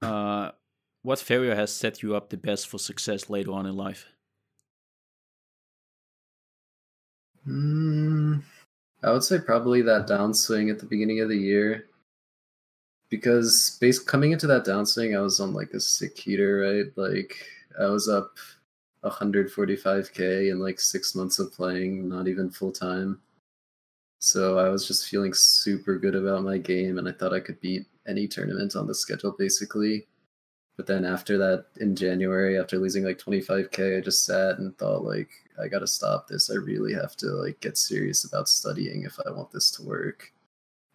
[0.02, 0.52] uh
[1.02, 4.06] what failure has set you up the best for success later on in life?
[7.46, 8.42] Mm,
[9.02, 11.86] I would say probably that downswing at the beginning of the year.
[13.10, 16.92] Because base coming into that downswing, I was on like a sick heater, right?
[16.96, 17.34] Like
[17.80, 18.36] I was up
[19.04, 23.20] 145k in like six months of playing, not even full time.
[24.20, 27.60] So I was just feeling super good about my game, and I thought I could
[27.60, 30.06] beat any tournament on the schedule basically.
[30.76, 35.04] But then after that, in January, after losing like 25k, I just sat and thought
[35.04, 35.28] like,
[35.60, 36.50] I gotta stop this.
[36.50, 40.32] I really have to like get serious about studying if I want this to work.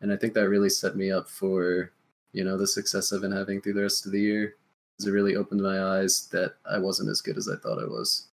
[0.01, 1.91] And I think that really set me up for,
[2.33, 4.55] you know, the success I've been having through the rest of the year.
[4.99, 8.27] has really opened my eyes that I wasn't as good as I thought I was.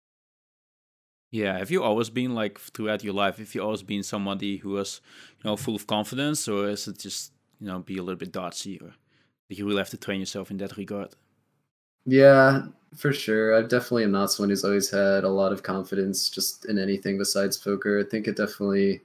[1.31, 3.37] Yeah, have you always been like throughout your life?
[3.37, 5.01] Have you always been somebody who was,
[5.43, 8.31] you know, full of confidence, or is it just you know be a little bit
[8.33, 8.95] dotsy, or
[9.49, 11.15] do you really have to train yourself in that regard?
[12.05, 13.55] Yeah, for sure.
[13.55, 17.17] I definitely am not someone who's always had a lot of confidence just in anything
[17.17, 17.99] besides poker.
[17.99, 19.01] I think it definitely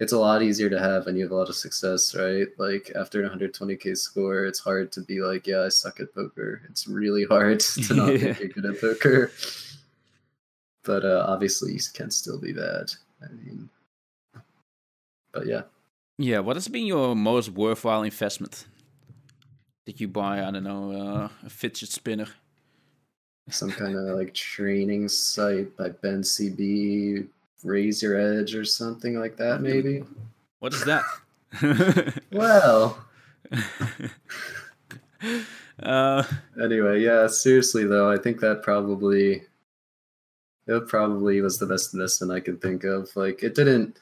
[0.00, 2.46] it's a lot easier to have when you have a lot of success, right?
[2.56, 6.62] Like after an 120k score, it's hard to be like, yeah, I suck at poker.
[6.70, 8.18] It's really hard to not yeah.
[8.18, 9.32] think you're good at poker.
[10.84, 12.92] But uh, obviously, you can still be bad.
[13.22, 13.68] I mean,
[15.32, 15.62] but yeah.
[16.16, 18.66] Yeah, what has been your most worthwhile investment?
[19.84, 22.28] Did you buy, I don't know, uh, a fidget spinner?
[23.50, 27.26] Some kind of like training site by Ben CB,
[27.64, 30.04] Raise Your Edge or something like that, maybe.
[30.60, 31.04] What is that?
[32.32, 32.98] well.
[35.82, 36.22] uh,
[36.62, 39.42] anyway, yeah, seriously though, I think that probably
[40.66, 43.14] it probably was the best investment I could think of.
[43.16, 43.98] Like it didn't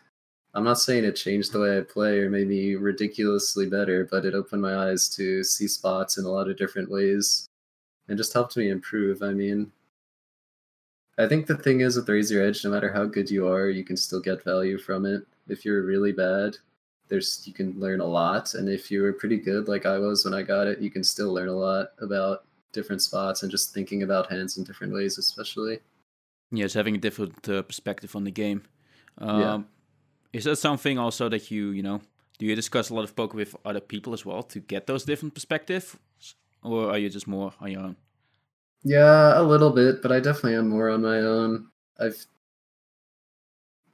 [0.56, 4.24] I'm not saying it changed the way I play or made me ridiculously better, but
[4.24, 7.46] it opened my eyes to see spots in a lot of different ways
[8.08, 9.22] and just helped me improve.
[9.22, 9.70] I mean,
[11.18, 13.84] I think the thing is with Your Edge, no matter how good you are, you
[13.84, 15.22] can still get value from it.
[15.48, 16.56] If you're really bad,
[17.08, 20.24] there's you can learn a lot, and if you were pretty good like I was
[20.24, 23.72] when I got it, you can still learn a lot about different spots and just
[23.72, 25.78] thinking about hands in different ways, especially.
[26.50, 28.62] Yes, having a different uh, perspective on the game.
[29.18, 29.62] Um, Yeah.
[30.32, 32.00] Is that something also that you you know?
[32.38, 35.04] Do you discuss a lot of poker with other people as well to get those
[35.04, 35.96] different perspectives,
[36.62, 37.96] or are you just more on your own?
[38.86, 41.70] Yeah, a little bit, but I definitely am more on my own.
[41.98, 42.24] I've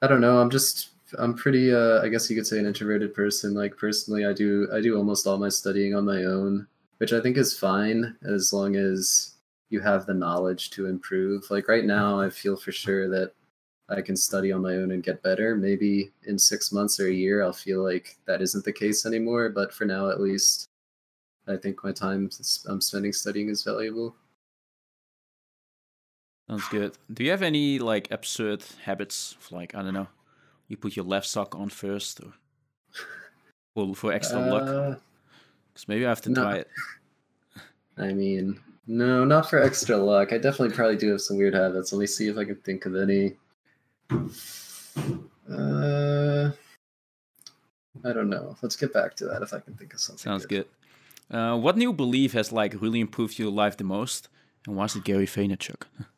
[0.02, 3.14] I don't know, I'm just I'm pretty uh I guess you could say an introverted
[3.14, 3.54] person.
[3.54, 6.66] Like personally I do I do almost all my studying on my own,
[6.98, 9.34] which I think is fine as long as
[9.70, 11.50] you have the knowledge to improve.
[11.50, 13.32] Like right now I feel for sure that
[13.88, 15.56] I can study on my own and get better.
[15.56, 19.50] Maybe in 6 months or a year I'll feel like that isn't the case anymore,
[19.50, 20.68] but for now at least
[21.48, 22.30] I think my time
[22.68, 24.16] I'm spending studying is valuable.
[26.48, 26.98] Sounds good.
[27.12, 29.36] Do you have any like absurd habits?
[29.40, 30.08] Of, like I don't know,
[30.68, 32.32] you put your left sock on first, or
[33.74, 34.62] well, for extra luck?
[34.64, 34.96] Uh,
[35.72, 36.42] Because maybe I have to no.
[36.42, 36.68] try it.
[37.96, 40.32] I mean, no, not for extra luck.
[40.32, 41.92] I definitely probably do have some weird habits.
[41.92, 43.36] Let me see if I can think of any.
[45.50, 46.50] Uh,
[48.04, 48.56] I don't know.
[48.62, 50.22] Let's get back to that if I can think of something.
[50.22, 50.66] Sounds good.
[51.30, 54.28] Uh, what new belief has like really improved your life the most,
[54.66, 55.82] and why is it Gary Vaynerchuk?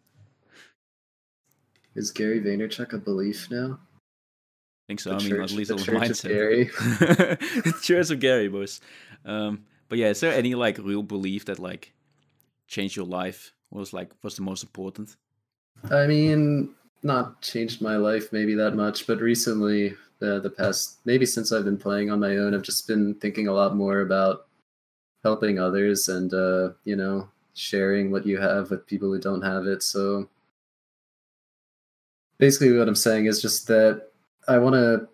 [1.94, 3.78] Is Gary Vaynerchuk a belief now?
[3.78, 5.10] I think so.
[5.10, 6.22] The I mean, church- at least the church of.
[6.22, 6.64] Gary.
[6.74, 8.80] the Church of Gary, boys.
[9.24, 11.92] Um, but yeah, is there any like real belief that like
[12.68, 13.52] changed your life?
[13.70, 15.16] Was like what's the most important?
[15.90, 21.26] I mean, not changed my life maybe that much, but recently, the the past maybe
[21.26, 24.46] since I've been playing on my own, I've just been thinking a lot more about
[25.22, 29.66] helping others and uh, you know sharing what you have with people who don't have
[29.66, 29.82] it.
[29.82, 30.28] So
[32.44, 34.08] basically, what I'm saying is just that
[34.46, 35.08] I want to.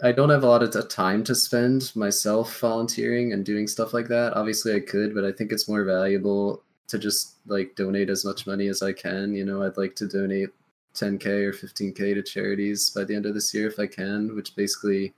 [0.00, 4.06] I don't have a lot of time to spend myself volunteering and doing stuff like
[4.06, 4.34] that.
[4.34, 8.46] Obviously, I could, but I think it's more valuable to just like donate as much
[8.46, 9.34] money as I can.
[9.34, 10.50] You know, I'd like to donate
[10.94, 14.54] 10k or 15k to charities by the end of this year if I can, which
[14.54, 15.14] basically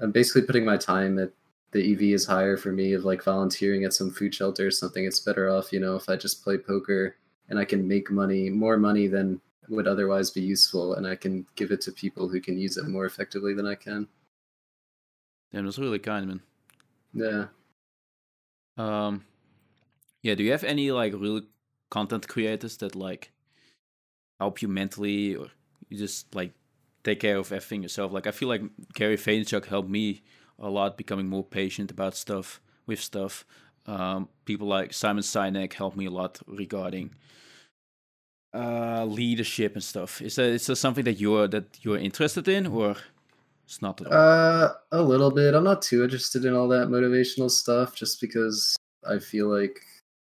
[0.00, 1.30] I'm basically putting my time at
[1.70, 5.04] the EV is higher for me of like volunteering at some food shelter or something.
[5.04, 7.14] It's better off, you know, if I just play poker
[7.48, 11.46] and I can make money, more money than would otherwise be useful, and I can
[11.56, 14.08] give it to people who can use it more effectively than I can.
[15.52, 16.40] Damn, that's really kind, man.
[17.14, 17.46] Yeah.
[18.76, 19.24] Um,
[20.22, 20.34] yeah.
[20.34, 21.42] Do you have any like real
[21.90, 23.30] content creators that like
[24.40, 25.48] help you mentally, or
[25.88, 26.52] you just like
[27.04, 28.12] take care of everything yourself?
[28.12, 28.62] Like I feel like
[28.94, 30.22] Gary Vaynerchuk helped me
[30.58, 33.44] a lot, becoming more patient about stuff with stuff.
[33.84, 37.14] Um, people like Simon Sinek helped me a lot regarding
[38.54, 40.20] uh leadership and stuff.
[40.20, 42.96] Is that is that something that you're that you're interested in, or
[43.64, 44.12] it's not at all?
[44.12, 45.54] Uh, a little bit.
[45.54, 48.76] I'm not too interested in all that motivational stuff, just because
[49.08, 49.80] I feel like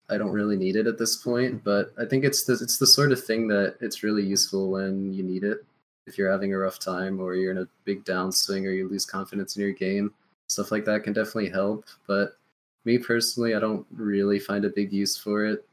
[0.09, 1.63] I don't really need it at this point.
[1.63, 5.13] But I think it's the it's the sort of thing that it's really useful when
[5.13, 5.65] you need it.
[6.07, 9.05] If you're having a rough time, or you're in a big downswing, or you lose
[9.05, 10.15] confidence in your game,
[10.49, 11.85] stuff like that can definitely help.
[12.07, 12.39] But
[12.85, 15.67] me personally, I don't really find a big use for it.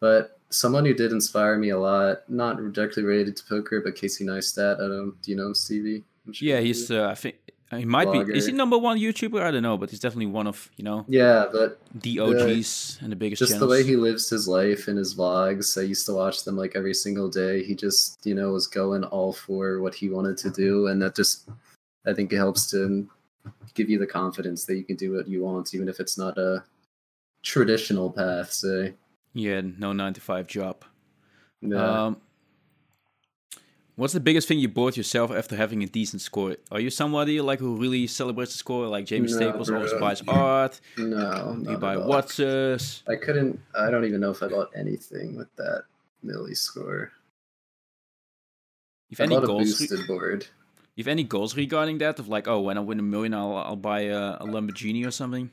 [0.00, 4.24] But someone who did inspire me a lot, not directly related to poker, but Casey
[4.24, 4.76] Neistat.
[4.76, 5.20] I don't.
[5.22, 6.04] Do you know him, Stevie?
[6.32, 6.90] Sure yeah, he's.
[6.90, 7.36] Uh, I think
[7.70, 8.18] he might be.
[8.32, 9.42] Is he number one YouTuber?
[9.42, 13.10] I don't know, but he's definitely one of you know Yeah, but the OGs and
[13.10, 16.14] the biggest just the way he lives his life in his vlogs, I used to
[16.14, 17.64] watch them like every single day.
[17.64, 21.16] He just, you know, was going all for what he wanted to do, and that
[21.16, 21.48] just,
[22.06, 23.08] I think, it helps to
[23.74, 26.38] give you the confidence that you can do what you want, even if it's not
[26.38, 26.64] a
[27.42, 28.52] traditional path.
[28.52, 28.94] Say,
[29.34, 30.84] Yeah, no nine to five job.
[31.60, 32.06] yeah.
[32.06, 32.16] Um,
[33.96, 36.56] what's the biggest thing you bought yourself after having a decent score?
[36.70, 40.00] Are you somebody like who really celebrates the score, like Jaime No, Staples always bro.
[40.00, 40.80] buys art?
[40.96, 43.02] no, you buy at watches?
[43.08, 43.60] I couldn't.
[43.74, 45.84] I don't even know if I bought anything with that
[46.22, 47.10] Millie score.
[49.10, 49.78] If I any goals?
[49.78, 50.46] boosted board.
[51.06, 54.02] Any goals regarding that, of like, oh, when I win a million, I'll I'll buy
[54.02, 55.50] a, a Lamborghini or something.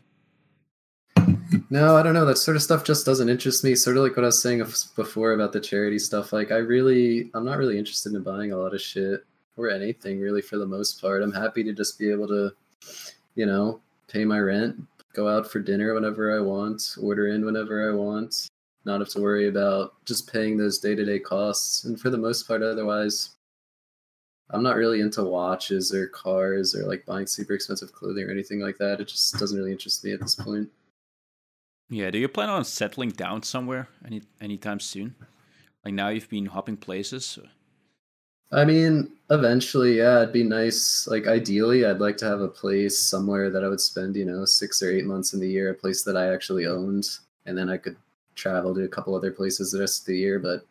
[1.69, 2.25] No, I don't know.
[2.25, 3.75] That sort of stuff just doesn't interest me.
[3.75, 4.59] Sort of like what I was saying
[4.95, 6.31] before about the charity stuff.
[6.31, 9.25] Like, I really, I'm not really interested in buying a lot of shit
[9.57, 11.21] or anything really for the most part.
[11.21, 12.51] I'm happy to just be able to,
[13.35, 14.77] you know, pay my rent,
[15.13, 18.49] go out for dinner whenever I want, order in whenever I want,
[18.85, 21.83] not have to worry about just paying those day to day costs.
[21.83, 23.31] And for the most part, otherwise,
[24.51, 28.59] I'm not really into watches or cars or like buying super expensive clothing or anything
[28.59, 28.99] like that.
[28.99, 30.69] It just doesn't really interest me at this point.
[31.91, 32.09] Yeah.
[32.09, 35.13] Do you plan on settling down somewhere any anytime soon?
[35.85, 37.37] Like now you've been hopping places.
[38.51, 41.07] I mean, eventually, yeah, it'd be nice.
[41.07, 44.43] Like, ideally, I'd like to have a place somewhere that I would spend, you know,
[44.43, 47.07] six or eight months in the year, a place that I actually owned,
[47.45, 47.95] and then I could
[48.35, 50.37] travel to a couple other places the rest of the year.
[50.39, 50.65] But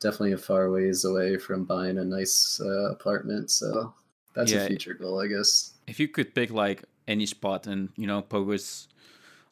[0.00, 3.50] definitely a far ways away from buying a nice uh, apartment.
[3.50, 3.94] So
[4.34, 4.64] that's Yeah.
[4.64, 5.72] a future goal, I guess.
[5.86, 8.88] If you could pick like any spot and you know poker's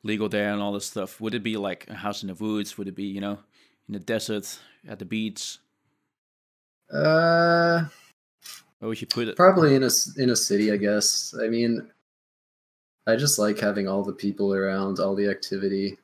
[0.03, 2.77] legal there and all this stuff, would it be like a house in the woods?
[2.79, 3.39] Would it be you know
[3.89, 4.59] in the desert
[4.89, 5.59] at the beach?
[6.93, 7.85] Uh,
[8.79, 9.37] Where would you put it?
[9.37, 11.35] probably in a in a city, I guess.
[11.41, 11.89] I mean,
[13.07, 15.99] I just like having all the people around, all the activity.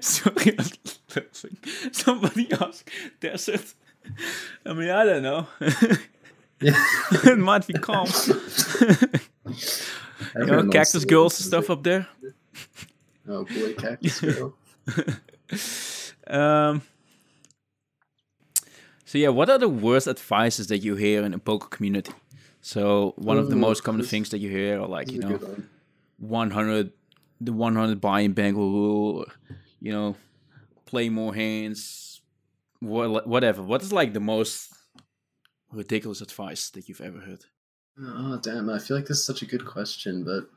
[0.00, 1.56] Sorry, I was laughing.
[1.92, 2.88] Somebody asked
[3.20, 3.74] desert.
[4.64, 5.46] I mean, I don't know.
[6.60, 6.84] Yeah.
[7.24, 8.06] it might be calm.
[10.34, 12.06] you know, cactus girls stuff up there.
[13.28, 14.54] Oh boy, cactus girl.
[16.26, 16.82] um.
[19.04, 22.12] So yeah, what are the worst advices that you hear in the poker community?
[22.60, 25.40] So one of the most common this- things that you hear are like you know
[26.18, 26.92] 100
[27.40, 29.26] the 100 buy-in bankroll rule or,
[29.80, 30.14] you know
[30.84, 32.20] play more hands
[32.82, 34.68] wha- whatever what is like the most
[35.72, 37.44] ridiculous advice that you've ever heard
[38.02, 38.70] Oh damn!
[38.70, 40.48] I feel like this is such a good question, but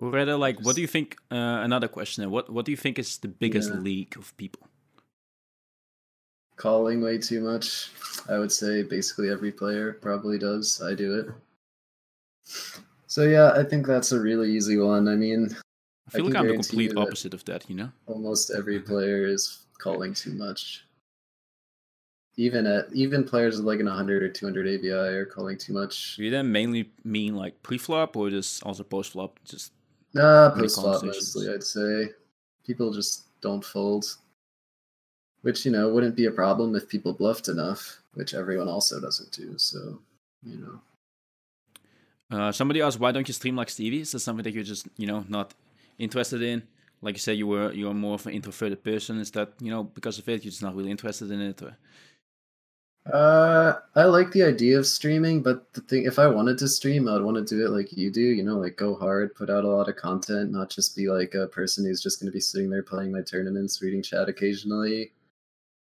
[0.00, 2.98] or rather like what do you think uh, another question what what do you think
[2.98, 3.78] is the biggest Yeah.
[3.78, 4.68] league of people
[6.56, 7.90] calling way too much.
[8.28, 10.80] I would say basically every player probably does.
[10.80, 11.26] I do it.
[13.08, 15.08] So yeah, I think that's a really easy one.
[15.08, 15.56] I mean,
[16.06, 19.66] i feel like i'm the complete opposite of that you know almost every player is
[19.78, 20.84] calling too much.
[22.36, 26.16] Even at even players with like an 100 or 200 ABI are calling too much.
[26.16, 29.72] do you then mainly mean like pre-flop or just also post-flop just
[30.14, 31.48] Nah, post flop mostly.
[31.52, 32.10] I'd say
[32.66, 34.04] people just don't fold,
[35.42, 39.32] which you know wouldn't be a problem if people bluffed enough, which everyone also doesn't
[39.32, 39.54] do.
[39.56, 40.00] So
[40.42, 40.80] you know,
[42.36, 44.00] Uh, somebody asked, why don't you stream like Stevie?
[44.00, 45.54] Is that something that you're just, you know, not
[45.98, 46.62] interested in?
[47.02, 49.18] Like you said, you were you are more of an introverted person.
[49.18, 51.62] Is that you know because of it you're just not really interested in it?
[51.62, 51.76] Or...
[53.10, 57.08] uh, I like the idea of streaming, but the thing, if I wanted to stream,
[57.08, 58.20] I'd want to do it like you do.
[58.20, 61.34] You know, like go hard, put out a lot of content, not just be like
[61.34, 65.12] a person who's just going to be sitting there playing my tournaments, reading chat occasionally.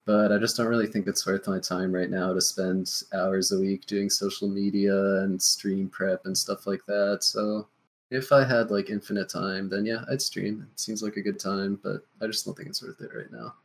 [0.06, 3.52] But I just don't really think it's worth my time right now to spend hours
[3.52, 7.24] a week doing social media and stream prep and stuff like that.
[7.24, 7.68] So
[8.12, 10.68] if I had like infinite time, then yeah, I'd stream.
[10.72, 13.32] It seems like a good time, but I just don't think it's worth it right
[13.32, 13.56] now.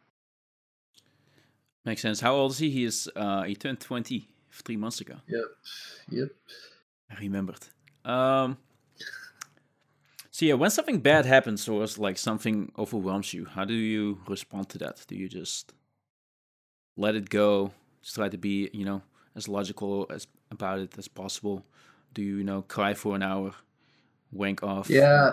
[1.85, 2.21] Makes sense.
[2.21, 2.71] How old is he?
[2.71, 5.15] He is uh he turned twenty three months ago.
[5.27, 5.45] Yep.
[6.11, 6.29] Yep.
[7.11, 7.67] I remembered.
[8.05, 8.59] Um.
[10.31, 14.69] So yeah, when something bad happens or like something overwhelms you, how do you respond
[14.71, 15.05] to that?
[15.07, 15.75] Do you just
[16.97, 17.73] let it go?
[18.01, 19.03] Just try to be, you know,
[19.37, 21.67] as logical as about it as possible.
[22.15, 23.53] Do you, you know, cry for an hour,
[24.33, 24.89] wank off?
[24.89, 25.33] Yeah.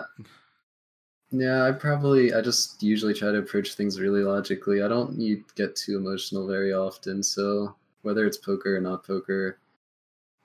[1.32, 4.82] Yeah, I probably I just usually try to approach things really logically.
[4.82, 9.58] I don't need get too emotional very often, so whether it's poker or not poker,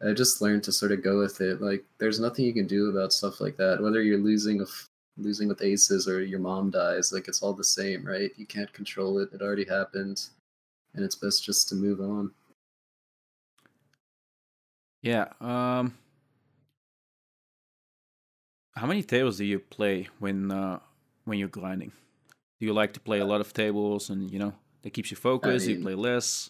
[0.05, 1.61] I just learned to sort of go with it.
[1.61, 3.81] Like there's nothing you can do about stuff like that.
[3.81, 4.65] Whether you're losing a
[5.17, 8.31] losing with aces or your mom dies, like it's all the same, right?
[8.37, 9.29] You can't control it.
[9.33, 10.21] It already happened.
[10.93, 12.31] And it's best just to move on.
[15.01, 15.27] Yeah.
[15.41, 15.93] Um.
[18.75, 20.79] How many tables do you play when uh,
[21.23, 21.91] when you're grinding?
[22.59, 25.17] Do you like to play a lot of tables, and you know that keeps you
[25.17, 25.65] focused?
[25.65, 26.49] do you play less?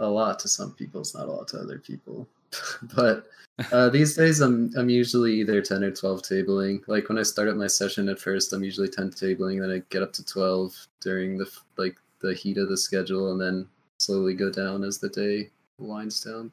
[0.00, 2.26] a lot to some people it's not a lot to other people
[2.96, 3.26] but
[3.70, 7.48] uh, these days i'm i'm usually either 10 or 12 tabling like when i start
[7.48, 10.74] up my session at first i'm usually 10 tabling then i get up to 12
[11.00, 15.08] during the like the heat of the schedule and then slowly go down as the
[15.08, 16.50] day winds down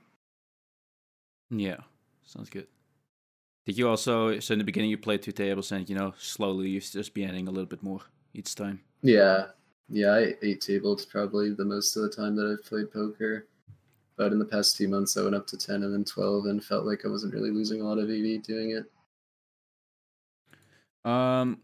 [1.49, 1.77] Yeah,
[2.25, 2.67] sounds good.
[3.67, 6.69] Did you also so in the beginning you played two tables, and you know slowly
[6.69, 8.01] you've just be adding a little bit more
[8.33, 8.81] each time?
[9.03, 9.45] yeah
[9.89, 13.45] yeah i eight tabled probably the most of the time that i've played poker
[14.17, 16.63] but in the past two months i went up to 10 and then 12 and
[16.63, 18.85] felt like i wasn't really losing a lot of ev doing it
[21.07, 21.61] Um,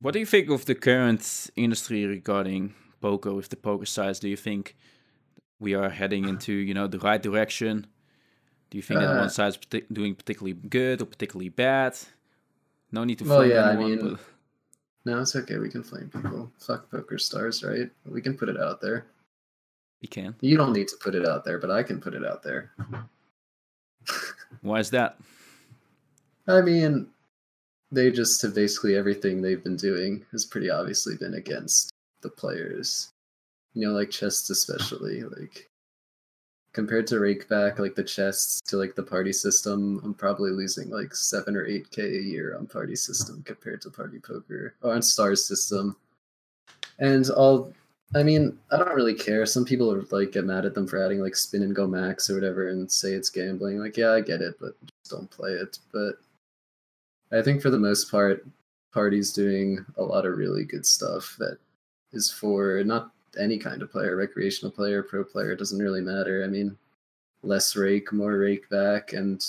[0.00, 4.20] what do you think of the current industry regarding poker with the poker size?
[4.20, 4.76] Do you think
[5.58, 7.88] we are heading into you know the right direction?
[8.74, 9.56] Do you think that Uh, one side's
[9.92, 11.96] doing particularly good or particularly bad?
[12.90, 14.18] No need to Well, flame yeah, I mean- but
[15.04, 15.58] No, it's okay.
[15.58, 16.50] We can flame people.
[16.58, 17.88] Fuck poker stars, right?
[18.04, 19.06] We can put it out there.
[20.02, 20.34] we can.
[20.40, 22.72] You don't need to put it out there, but I can put it out there.
[24.60, 25.20] Why is that?
[26.48, 27.06] I mean,
[27.92, 33.08] they just have basically everything they've been doing has pretty obviously been against the players.
[33.72, 35.22] You know, like chess especially.
[35.22, 35.70] Like
[36.74, 41.14] compared to rakeback, like the chests to like the party system, I'm probably losing like
[41.14, 45.00] seven or eight K a year on party system compared to party poker or on
[45.00, 45.96] stars system.
[46.98, 47.72] And all
[48.14, 49.46] I mean, I don't really care.
[49.46, 52.28] Some people are like get mad at them for adding like spin and go max
[52.28, 53.78] or whatever and say it's gambling.
[53.78, 55.78] Like, yeah, I get it, but just don't play it.
[55.92, 56.16] But
[57.32, 58.46] I think for the most part,
[58.92, 61.58] party's doing a lot of really good stuff that
[62.12, 66.44] is for not any kind of player, recreational player, pro player, doesn't really matter.
[66.44, 66.76] I mean,
[67.42, 69.44] less rake, more rake back, and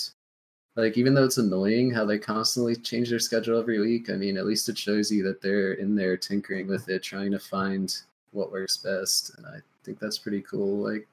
[0.76, 4.36] like even though it's annoying how they constantly change their schedule every week, I mean,
[4.36, 7.96] at least it shows you that they're in there tinkering with it, trying to find
[8.32, 10.76] what works best, and I think that's pretty cool.
[10.76, 11.08] Like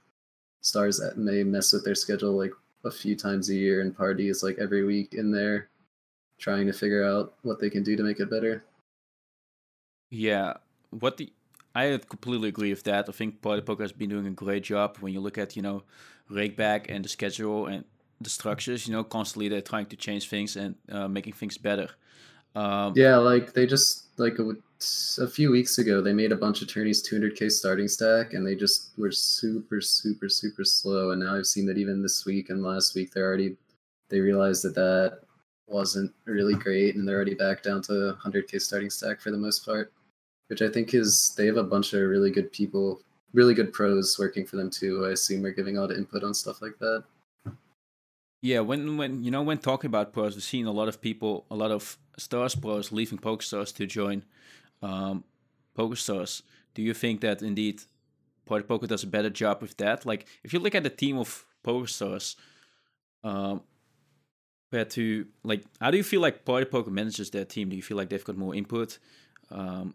[0.62, 2.52] stars that may mess with their schedule like
[2.86, 5.70] a few times a year, and parties like every week in there,
[6.38, 8.64] trying to figure out what they can do to make it better.
[10.12, 10.56] Yeah,
[11.00, 11.32] what the
[11.76, 13.10] I completely agree with that.
[13.10, 15.62] I think Party Poker has been doing a great job when you look at, you
[15.62, 15.84] know,
[16.30, 17.84] Rakeback and the schedule and
[18.22, 21.90] the structures, you know, constantly they're trying to change things and uh, making things better.
[22.56, 24.52] Um, yeah, like they just like a,
[25.20, 28.56] a, few weeks ago they made a bunch of tourneys 200k starting stack and they
[28.56, 32.62] just were super super super slow and now I've seen that even this week and
[32.62, 33.56] last week they're already
[34.10, 35.22] they realized that that
[35.68, 39.66] wasn't really great and they're already back down to 100k starting stack for the most
[39.66, 39.92] part,
[40.48, 43.02] which I think is they have a bunch of really good people,
[43.34, 45.06] really good pros working for them too.
[45.06, 47.04] I assume are giving a lot of input on stuff like that.
[48.42, 51.46] Yeah, when when you know when talking about pros, we've seen a lot of people,
[51.50, 54.24] a lot of stars pros leaving PokerStars to join
[54.82, 55.24] um,
[55.78, 56.42] PokerStars.
[56.74, 57.84] Do you think that indeed
[58.46, 60.06] Party Poker does a better job with that?
[60.06, 62.36] Like, if you look at the team of PokerStars,
[63.24, 63.62] um,
[64.70, 67.70] compared to like, how do you feel like Party Poker manages their team?
[67.70, 68.98] Do you feel like they've got more input?
[69.52, 69.94] Um,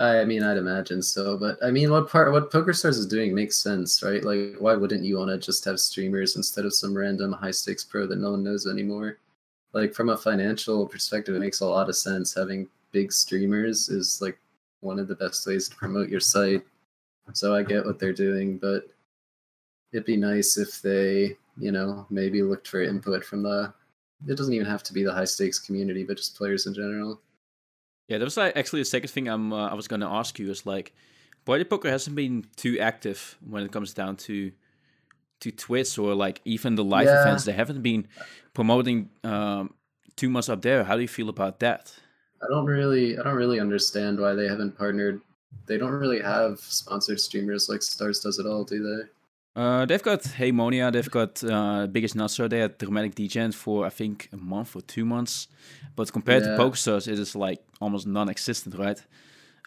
[0.00, 3.56] I mean, I'd imagine so, but I mean, what part what PokerStars is doing makes
[3.56, 4.22] sense, right?
[4.22, 7.84] Like, why wouldn't you want to just have streamers instead of some random high stakes
[7.84, 9.18] pro that no one knows anymore?
[9.72, 12.34] Like, from a financial perspective, it makes a lot of sense.
[12.34, 14.38] Having big streamers is like
[14.80, 16.62] one of the best ways to promote your site.
[17.32, 18.84] So I get what they're doing, but
[19.92, 23.72] it'd be nice if they, you know, maybe looked for input from the.
[24.26, 27.20] It doesn't even have to be the high stakes community, but just players in general.
[28.08, 30.38] Yeah, that was like actually the second thing I'm uh, I was going to ask
[30.38, 30.94] you is like,
[31.44, 34.52] Party Poker hasn't been too active when it comes down to
[35.40, 37.22] to Twitch or like even the live yeah.
[37.22, 37.44] events.
[37.44, 38.08] They haven't been
[38.54, 39.74] promoting um,
[40.16, 40.84] too much up there.
[40.84, 41.94] How do you feel about that?
[42.42, 45.20] I don't really I don't really understand why they haven't partnered.
[45.66, 49.60] They don't really have sponsored streamers like Stars does it all, do they?
[49.60, 53.90] Uh, they've got Heymonia, they've got uh, Biggest Nutso, they had Dramatic Degen for I
[53.90, 55.48] think a month or two months.
[55.96, 56.56] But compared yeah.
[56.56, 59.02] to PokerStars, it is like almost non-existent, right?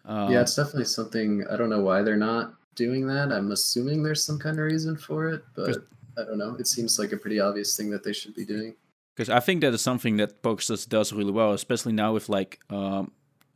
[0.05, 1.45] Um, yeah, it's definitely something.
[1.49, 3.31] I don't know why they're not doing that.
[3.31, 5.77] I'm assuming there's some kind of reason for it, but
[6.17, 6.55] I don't know.
[6.59, 8.75] It seems like a pretty obvious thing that they should be doing.
[9.15, 12.59] Because I think that is something that PokerStars does really well, especially now with like
[12.69, 13.11] um,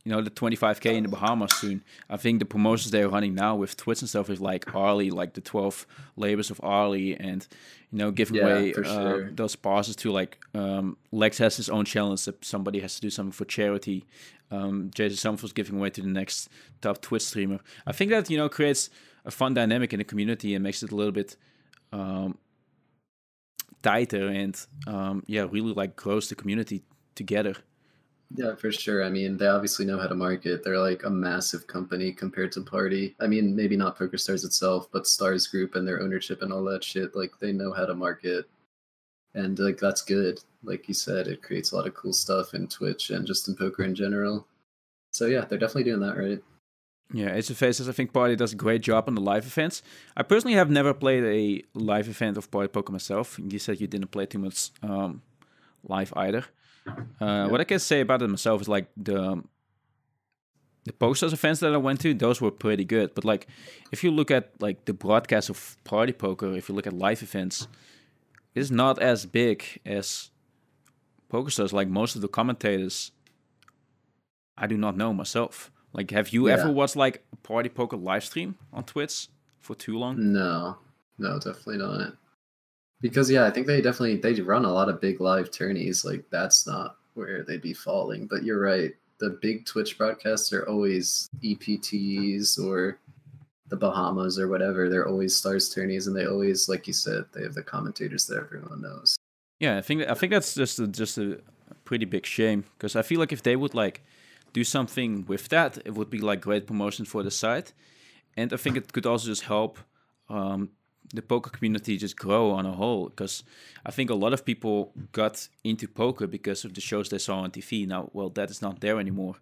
[0.06, 1.82] you know the 25k in the Bahamas soon.
[2.08, 5.34] I think the promotions they're running now with Twitch and stuff is like Arlie, like
[5.34, 5.84] the 12
[6.14, 7.44] labors of Arlie, and
[7.90, 9.30] you know giving yeah, away uh, sure.
[9.32, 13.10] those passes to like um, Lex has his own challenge that somebody has to do
[13.10, 14.06] something for charity.
[14.52, 16.50] Um, Jason Summers was giving away to the next
[16.80, 17.58] top Twitch streamer.
[17.84, 18.90] I think that you know creates
[19.24, 21.36] a fun dynamic in the community and makes it a little bit
[21.92, 22.38] um,
[23.82, 26.84] tighter and um, yeah, really like grows the community
[27.16, 27.56] together.
[28.34, 29.04] Yeah, for sure.
[29.04, 30.64] I mean, they obviously know how to market.
[30.64, 33.14] They're like a massive company compared to Party.
[33.20, 36.82] I mean, maybe not PokerStars itself, but Stars Group and their ownership and all that
[36.82, 37.14] shit.
[37.14, 38.48] Like, they know how to market.
[39.34, 40.40] And, like, that's good.
[40.64, 43.54] Like you said, it creates a lot of cool stuff in Twitch and just in
[43.54, 44.46] poker in general.
[45.12, 46.42] So, yeah, they're definitely doing that right.
[47.12, 49.82] Yeah, of Faces, I think Party does a great job on the live events.
[50.16, 53.38] I personally have never played a live event of Party Poker myself.
[53.38, 55.22] You said you didn't play too much um,
[55.84, 56.46] live either.
[57.20, 59.42] Uh, what I can say about it myself is like the
[60.84, 63.12] the posters events that I went to, those were pretty good.
[63.14, 63.48] But like,
[63.90, 67.22] if you look at like the broadcast of Party Poker, if you look at live
[67.22, 67.66] events,
[68.54, 70.30] it's not as big as
[71.28, 71.72] PokerStars.
[71.72, 73.10] Like most of the commentators,
[74.56, 75.72] I do not know myself.
[75.92, 76.54] Like, have you yeah.
[76.54, 79.28] ever watched like a Party Poker live stream on Twitch
[79.58, 80.32] for too long?
[80.32, 80.76] No,
[81.18, 82.12] no, definitely not
[83.00, 86.04] because yeah, I think they definitely they run a lot of big live tourneys.
[86.04, 88.26] Like that's not where they'd be falling.
[88.26, 88.92] But you're right.
[89.18, 92.98] The big Twitch broadcasts are always EPTs or
[93.68, 94.88] the Bahamas or whatever.
[94.88, 98.38] They're always stars tourneys, and they always, like you said, they have the commentators that
[98.38, 99.16] everyone knows.
[99.58, 101.40] Yeah, I think I think that's just a, just a
[101.84, 104.02] pretty big shame because I feel like if they would like
[104.52, 107.72] do something with that, it would be like great promotion for the site.
[108.36, 109.78] and I think it could also just help
[110.28, 110.70] um,
[111.14, 113.44] the poker community just grow on a whole because
[113.84, 117.40] I think a lot of people got into poker because of the shows they saw
[117.40, 117.86] on TV.
[117.86, 119.36] Now, well, that is not there anymore.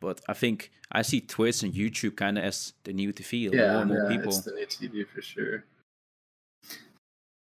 [0.00, 3.52] But I think I see Twitch and YouTube kind of as the new TV.
[3.52, 4.28] Yeah, more and more yeah, people.
[4.28, 5.64] it's the new TV for sure.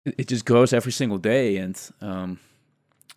[0.05, 2.39] it it just grows every single day and um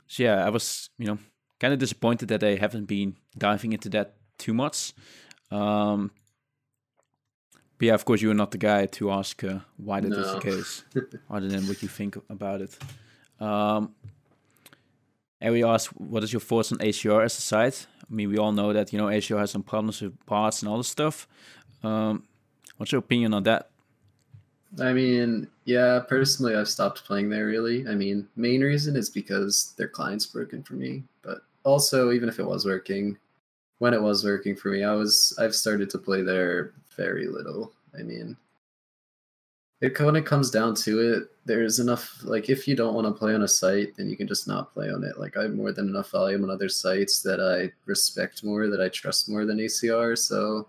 [0.06, 1.18] so yeah i was you know
[1.60, 4.92] kind of disappointed that they haven't been diving into that too much
[5.50, 6.10] um
[7.78, 10.40] but yeah of course you're not the guy to ask uh, why that is the
[10.40, 10.84] case
[11.30, 12.76] other than what you think about it.
[13.40, 13.94] Um
[15.40, 17.86] and we asked what is your thoughts on acr as a site?
[18.10, 20.68] I mean we all know that you know acr has some problems with parts and
[20.68, 21.28] all this stuff.
[21.82, 22.24] Um
[22.76, 23.70] what's your opinion on that?
[24.80, 27.86] I mean, yeah, personally, I've stopped playing there really.
[27.86, 32.38] I mean, main reason is because their client's broken for me, but also, even if
[32.38, 33.16] it was working,
[33.78, 37.72] when it was working for me, I was, I've started to play there very little.
[37.98, 38.36] I mean,
[39.80, 43.12] it, kind of comes down to it, there's enough, like, if you don't want to
[43.12, 45.18] play on a site, then you can just not play on it.
[45.18, 48.80] Like, I have more than enough volume on other sites that I respect more, that
[48.80, 50.68] I trust more than ACR, so.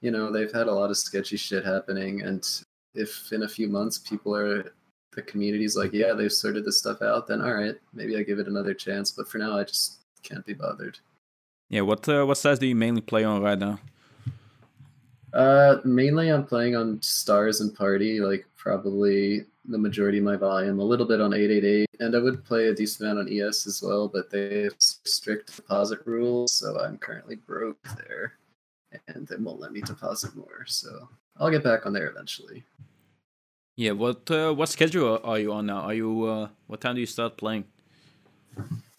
[0.00, 2.46] You know, they've had a lot of sketchy shit happening, and
[2.94, 4.74] if in a few months people are
[5.14, 8.38] the community's like, yeah, they've sorted this stuff out, then all right, maybe I give
[8.38, 9.10] it another chance.
[9.10, 10.98] But for now, I just can't be bothered.
[11.68, 13.78] yeah what uh, what sites do you mainly play on right now
[15.34, 20.78] Uh, mainly, I'm playing on Stars and Party, like probably the majority of my volume.
[20.78, 23.82] A little bit on 888, and I would play a decent amount on ES as
[23.82, 28.34] well, but they have strict deposit rules, so I'm currently broke there,
[29.08, 30.64] and they won't let me deposit more.
[30.66, 31.08] So
[31.38, 32.62] I'll get back on there eventually.
[33.76, 35.80] Yeah, what uh, what schedule are you on now?
[35.80, 37.64] Are you uh, what time do you start playing?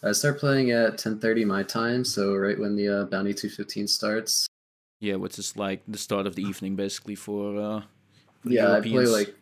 [0.03, 4.49] I start playing at 10:30 my time, so right when the uh, Bounty 215 starts.
[5.05, 7.55] Yeah, which is like the start of the evening, basically for.
[7.55, 7.81] Uh,
[8.41, 9.35] for Yeah, I play like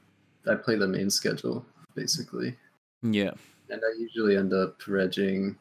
[0.46, 2.58] I play the main schedule basically,
[3.02, 3.32] Yeah,
[3.70, 5.56] and I usually end up regging.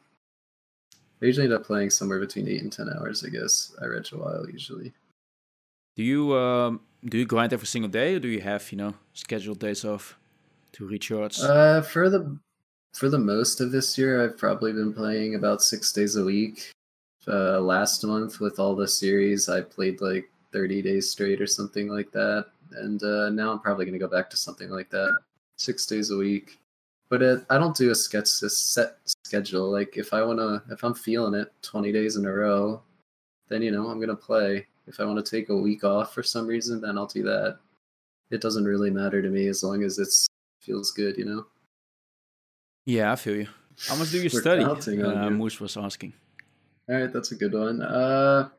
[1.21, 3.23] I usually end up playing somewhere between eight and ten hours.
[3.23, 4.91] I guess I reg a while usually.
[5.95, 8.95] do you um do you grind every single day, or do you have you know
[9.13, 10.17] scheduled days off
[10.73, 11.39] to recharge?
[11.39, 12.37] Uh, for the
[12.93, 16.72] for the most of this year, I've probably been playing about six days a week.
[17.27, 21.87] Uh, last month with all the series, I played like thirty days straight or something
[21.87, 25.17] like that, and uh, now I'm probably gonna go back to something like that,
[25.57, 26.59] six days a week.
[27.09, 29.71] But it, I don't do a sketch a set schedule.
[29.71, 32.81] Like if I wanna, if I'm feeling it, twenty days in a row,
[33.47, 34.67] then you know I'm gonna play.
[34.85, 37.59] If I want to take a week off for some reason, then I'll do that.
[38.31, 40.09] It doesn't really matter to me as long as it
[40.59, 41.45] feels good, you know.
[42.85, 43.47] yeah, I feel you.
[43.87, 44.63] How much do you study?
[44.63, 45.29] Uh, you.
[45.29, 46.13] Moose was asking.
[46.89, 47.81] All right, that's a good one.
[47.81, 48.49] Uh,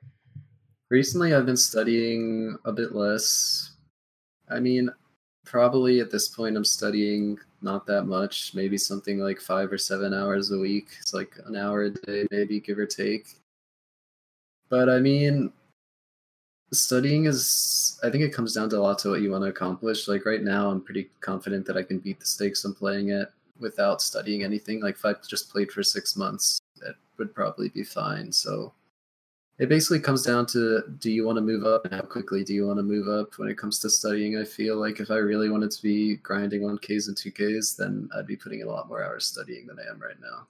[0.88, 3.72] recently, I've been studying a bit less.
[4.48, 4.90] I mean,
[5.44, 10.14] probably at this point, I'm studying not that much, maybe something like five or seven
[10.14, 10.88] hours a week.
[11.00, 13.36] It's like an hour a day, maybe give or take.
[14.70, 15.52] But I mean,
[16.72, 19.50] studying is, I think it comes down to a lot to what you want to
[19.50, 20.08] accomplish.
[20.08, 23.32] Like right now, I'm pretty confident that I can beat the stakes I'm playing at
[23.60, 24.80] without studying anything.
[24.80, 28.30] Like if I just played for six months, that would probably be fine.
[28.32, 28.72] So
[29.58, 32.52] it basically comes down to do you want to move up and how quickly do
[32.54, 34.36] you want to move up when it comes to studying?
[34.36, 38.26] I feel like if I really wanted to be grinding 1Ks and 2Ks, then I'd
[38.26, 40.46] be putting in a lot more hours studying than I am right now.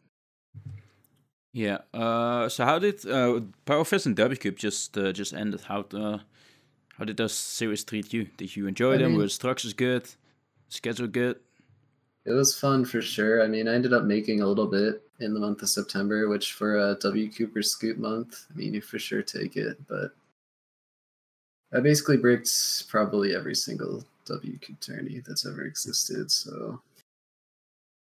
[1.52, 1.78] Yeah.
[1.92, 5.60] Uh, so how did uh, Powerfest and WCOOP just uh, just ended?
[5.62, 6.18] How uh,
[6.98, 8.24] how did those series treat you?
[8.36, 9.10] Did you enjoy I them?
[9.10, 10.08] mean- Were the structures good?
[10.68, 11.36] Schedule good?
[12.26, 13.42] It was fun for sure.
[13.42, 16.54] I mean, I ended up making a little bit in the month of September, which
[16.54, 19.76] for a W Cooper Scoop month, I mean, you for sure take it.
[19.86, 20.12] But
[21.72, 26.30] I basically bricked probably every single WCOOP tourney that's ever existed.
[26.30, 26.80] So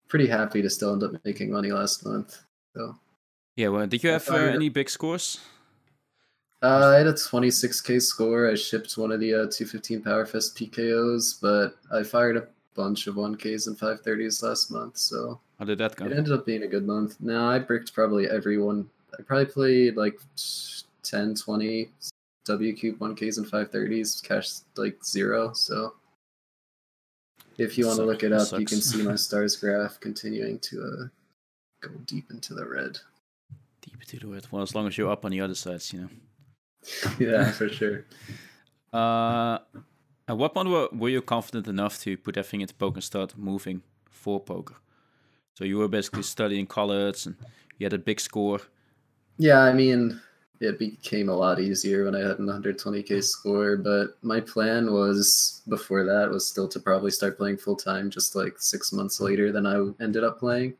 [0.09, 2.39] pretty happy to still end up making money last month.
[2.75, 2.97] So
[3.57, 3.69] Yeah.
[3.69, 5.39] Well, did you have uh, any big scores?
[6.62, 8.51] uh, I had a 26k score.
[8.51, 12.49] I shipped one of the uh, 215 Powerfest PKOs, but I fired a
[12.79, 14.97] bunch of 1Ks and 530s last month.
[14.97, 16.07] So How did that go?
[16.07, 17.16] It ended up being a good month.
[17.20, 18.89] Now I bricked probably everyone.
[19.18, 20.18] I probably played like
[21.03, 21.91] 10, 20
[22.47, 25.53] WCOOP 1Ks and 530s, cashed like zero.
[25.53, 25.95] So
[27.59, 30.83] if you want to look it up, you can see my stars graph continuing to
[30.83, 32.97] uh, go deep into the red.
[33.83, 34.47] Deep into the red.
[34.53, 36.11] Well, as long as you're up on the other sides, you know.
[37.18, 38.05] yeah, for sure.
[38.93, 39.59] Uh,
[40.29, 43.37] at what point were, were you confident enough to put everything into poker and start
[43.37, 44.76] moving for poker?
[45.55, 47.35] So you were basically studying college and
[47.79, 48.61] you had a big score.
[49.39, 50.20] Yeah, I mean,
[50.61, 53.76] it became a lot easier when I had an 120k score.
[53.76, 58.37] But my plan was before that was still to probably start playing full time, just
[58.37, 60.74] like six months later than I ended up playing.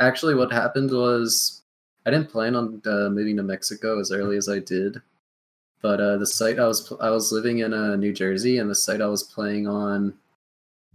[0.00, 1.62] Actually, what happened was
[2.04, 5.00] I didn't plan on uh, moving to Mexico as early as I did,
[5.82, 8.74] but uh, the site I was I was living in uh, New Jersey, and the
[8.74, 10.14] site I was playing on,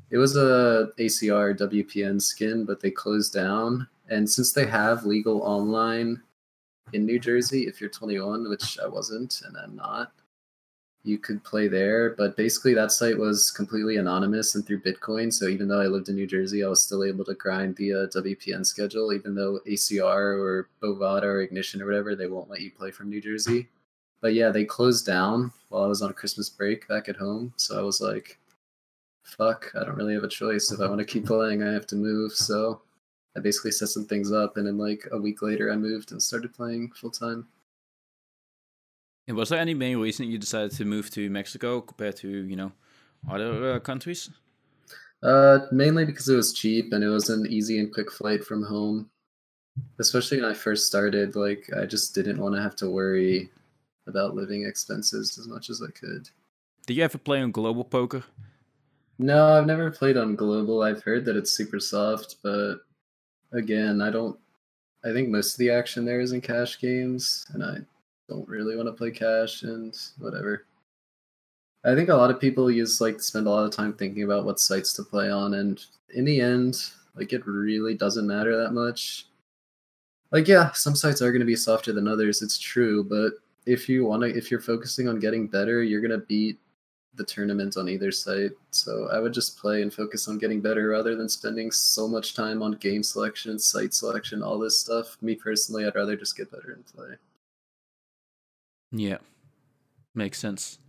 [0.10, 3.88] it was a ACR WPN skin, but they closed down.
[4.10, 6.22] And since they have legal online
[6.94, 10.14] in New Jersey if you're 21, which I wasn't and I'm not.
[11.04, 15.32] You could play there, but basically that site was completely anonymous and through Bitcoin.
[15.32, 18.08] So even though I lived in New Jersey, I was still able to grind via
[18.08, 22.72] WPN schedule, even though ACR or Bovada or Ignition or whatever, they won't let you
[22.72, 23.70] play from New Jersey.
[24.22, 27.54] But yeah, they closed down while I was on Christmas break back at home.
[27.58, 28.40] So I was like,
[29.24, 30.72] fuck, I don't really have a choice.
[30.72, 32.34] If I want to keep playing, I have to move.
[32.34, 32.82] So
[33.36, 36.22] I basically set some things up, and then like a week later, I moved and
[36.22, 37.48] started playing full time.
[39.28, 42.56] And was there any main reason you decided to move to Mexico compared to you
[42.56, 42.72] know
[43.30, 44.30] other uh, countries?
[45.22, 48.64] Uh, mainly because it was cheap and it was an easy and quick flight from
[48.64, 49.10] home.
[50.00, 53.52] Especially when I first started, like I just didn't want to have to worry
[54.08, 56.30] about living expenses as much as I could.
[56.86, 58.24] Did you ever play on global poker?
[59.20, 60.84] No, I've never played on global.
[60.84, 62.78] I've heard that it's super soft, but
[63.52, 64.38] again, I don't.
[65.04, 67.78] I think most of the action there is in cash games, and I
[68.30, 70.66] don't really want to play cash and whatever.
[71.84, 74.46] I think a lot of people use like spend a lot of time thinking about
[74.46, 75.84] what sites to play on, and
[76.14, 76.78] in the end,
[77.16, 79.26] like it really doesn't matter that much.
[80.32, 82.42] Like, yeah, some sites are going to be softer than others.
[82.42, 83.34] It's true, but
[83.68, 86.58] if you want to, if you're focusing on getting better, you're going to beat
[87.16, 88.52] the tournament on either site.
[88.72, 92.34] So I would just play and focus on getting better rather than spending so much
[92.34, 95.18] time on game selection, site selection, all this stuff.
[95.22, 97.16] Me personally, I'd rather just get better and play.
[98.92, 99.18] Yeah,
[100.16, 100.80] makes sense.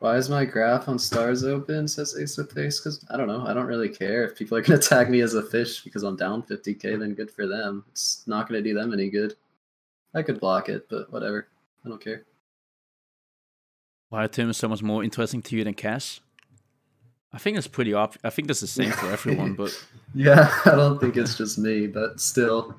[0.00, 1.88] Why is my graph on stars open?
[1.88, 2.78] Says Ace of Face.
[2.78, 3.46] Because I don't know.
[3.46, 6.02] I don't really care if people are going to tag me as a fish because
[6.02, 6.98] I'm down 50k.
[6.98, 7.84] Then good for them.
[7.92, 9.36] It's not going to do them any good.
[10.14, 11.48] I could block it, but whatever.
[11.84, 12.24] I don't care.
[14.08, 16.20] Why Tim is so much more interesting to you than cash?
[17.32, 18.20] I think it's pretty obvious.
[18.24, 19.70] I think that's the same for everyone, but
[20.14, 22.74] yeah, I don't think it's just me, but still,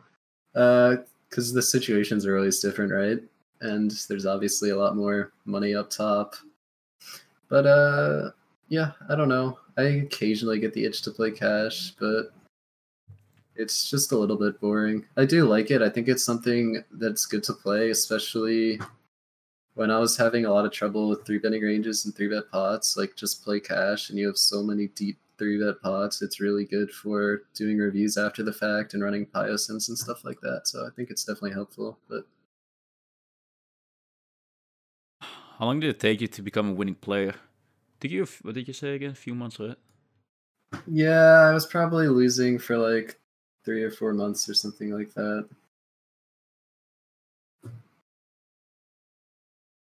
[0.54, 3.20] because uh, the situations are always different, right?
[3.62, 6.36] And there's obviously a lot more money up top,
[7.50, 8.32] but uh,
[8.70, 9.60] yeah, I don't know.
[9.78, 12.32] I occasionally get the itch to play cash, but
[13.58, 15.06] it's just a little bit boring.
[15.18, 15.82] I do like it.
[15.82, 18.80] I think it's something that's good to play, especially
[19.74, 22.50] when I was having a lot of trouble with three betting ranges and three bet
[22.52, 26.40] pots, like just play cash and you have so many deep three bet pots, it's
[26.40, 30.62] really good for doing reviews after the fact and running PioSims and stuff like that.
[30.68, 32.00] So I think it's definitely helpful.
[32.10, 32.26] But
[35.22, 37.36] how long did it take you to become a winning player?
[38.00, 39.12] Did you what did you say again?
[39.12, 39.78] A few months, right?
[40.88, 43.20] Yeah, I was probably losing for like
[43.68, 45.46] three or four months or something like that.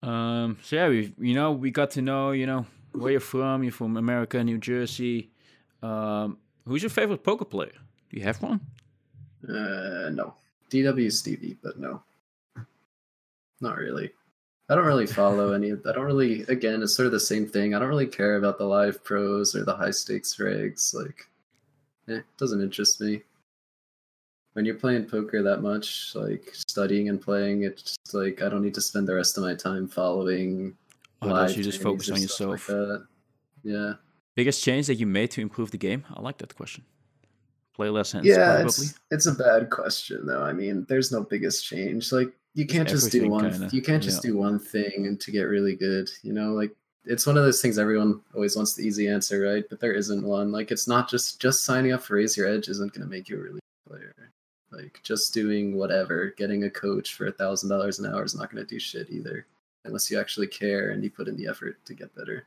[0.03, 3.63] Um, so yeah, we you know we got to know you know where you're from.
[3.63, 5.29] You're from America, New Jersey.
[5.83, 7.77] Um, who's your favorite poker player?
[8.09, 8.61] Do you have one?
[9.47, 10.35] Uh, no.
[10.71, 12.03] DW Stevie, but no,
[13.61, 14.11] not really.
[14.71, 15.73] I don't really follow any.
[15.73, 16.41] I don't really.
[16.49, 17.75] Again, it's sort of the same thing.
[17.75, 20.95] I don't really care about the live pros or the high stakes regs.
[20.95, 21.29] Like,
[22.09, 23.25] eh, it doesn't interest me
[24.55, 28.75] when you're playing poker that much, like studying and playing, it's like I don't need
[28.75, 30.77] to spend the rest of my time following.
[31.23, 32.69] Oh, you just focus on yourself.
[32.69, 33.01] Like
[33.63, 33.95] yeah.
[34.35, 36.05] Biggest change that you made to improve the game?
[36.15, 36.85] I like that question.
[37.75, 38.27] Play less hands.
[38.27, 40.43] Yeah, it's, it's a bad question though.
[40.43, 42.13] I mean, there's no biggest change.
[42.13, 43.51] Like you can't just do one.
[43.51, 44.31] Kinda, you can't just yeah.
[44.31, 46.11] do one thing and to get really good.
[46.23, 46.75] You know, like
[47.05, 49.65] it's one of those things everyone always wants the easy answer, right?
[49.69, 50.51] But there isn't one.
[50.51, 53.29] Like it's not just just signing up for Raise Your Edge isn't going to make
[53.29, 54.15] you a really good player.
[54.71, 58.51] Like just doing whatever, getting a coach for a thousand dollars an hour is not
[58.51, 59.47] going to do shit either,
[59.85, 62.47] unless you actually care and you put in the effort to get better.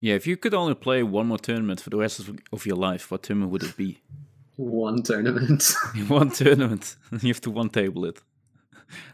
[0.00, 3.10] Yeah, if you could only play one more tournament for the rest of your life,
[3.10, 4.00] what tournament would it be?
[4.56, 5.74] One tournament.
[6.08, 6.96] one tournament.
[7.20, 8.22] you have to one table it.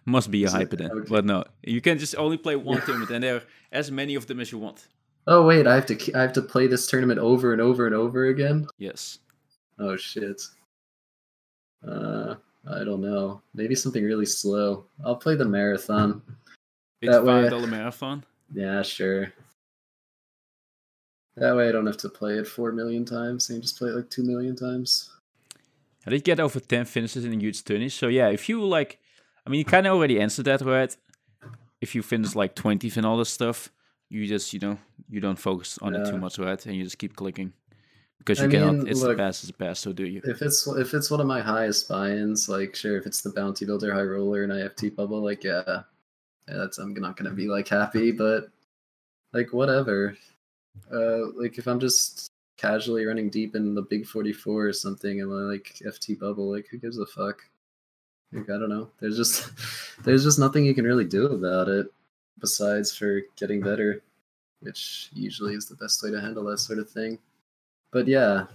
[0.05, 0.93] Must be a hype then.
[0.93, 1.09] Okay.
[1.09, 4.29] But no, you can just only play one tournament, and there are as many of
[4.29, 4.87] them as you want.
[5.27, 7.95] Oh wait, I have to I have to play this tournament over and over and
[7.95, 8.69] over again.
[8.79, 9.19] Yes.
[9.81, 10.43] Oh shit.
[11.87, 12.35] Uh,
[12.71, 13.43] I don't know.
[13.55, 14.85] Maybe something really slow.
[15.05, 16.23] I'll play the marathon.
[17.03, 18.25] That way, dollar marathon.
[18.55, 19.33] Yeah, sure.
[21.37, 23.51] That way, I don't have to play it four million times.
[23.51, 25.11] I can just play it like two million times.
[26.07, 27.89] I did get over ten finishes in a huge tourney.
[27.89, 29.01] So yeah, if you like,
[29.47, 30.95] I mean, you kind of already answered that, right?
[31.81, 33.73] If you finish like 20th and all this stuff,
[34.09, 34.79] you just, you know,
[35.09, 36.65] you don't focus on it too much, right?
[36.65, 37.53] And you just keep clicking
[38.25, 38.75] because you I cannot.
[38.75, 40.21] mean, it's look- the a pass, so do you?
[40.25, 43.65] If it's if it's one of my highest buy-ins, like sure, if it's the bounty
[43.67, 45.83] builder, high roller, and IFT bubble, like yeah, yeah,
[46.57, 48.49] that's I'm not gonna be like happy, but
[49.33, 50.17] like whatever.
[50.93, 55.31] Uh, like if I'm just casually running deep in the big 44 or something and
[55.31, 57.43] I like FT bubble, like who gives a fuck?
[58.33, 58.91] Like I don't know.
[59.01, 59.51] There's just
[60.05, 61.87] there's just nothing you can really do about it
[62.41, 64.03] besides for getting better,
[64.61, 67.19] which usually is the best way to handle that sort of thing.
[67.93, 68.47] But yeah,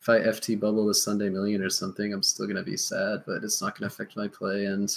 [0.00, 3.42] if I FT bubble the Sunday Million or something, I'm still gonna be sad, but
[3.42, 4.66] it's not gonna affect my play.
[4.66, 4.94] And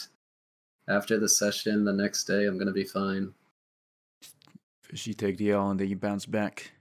[0.89, 3.33] after the session, the next day, I'm gonna be fine.
[4.91, 6.71] You take the L and then you bounce back.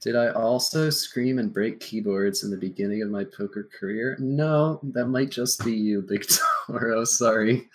[0.00, 4.16] Did I also scream and break keyboards in the beginning of my poker career?
[4.18, 6.24] No, that might just be you, Big
[6.66, 7.04] Toro.
[7.04, 7.68] Sorry.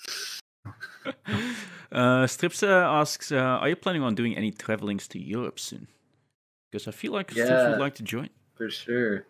[1.91, 5.87] uh, Strips uh, asks, uh, are you planning on doing any travelings to Europe soon?
[6.71, 7.69] Because I feel like Strips Yeah.
[7.69, 8.29] would like to join.
[8.55, 9.25] For sure.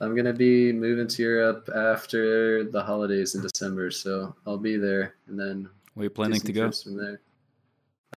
[0.00, 5.14] I'm gonna be moving to Europe after the holidays in December, so I'll be there
[5.28, 6.70] and then Where are you planning to go?
[6.72, 7.20] From there.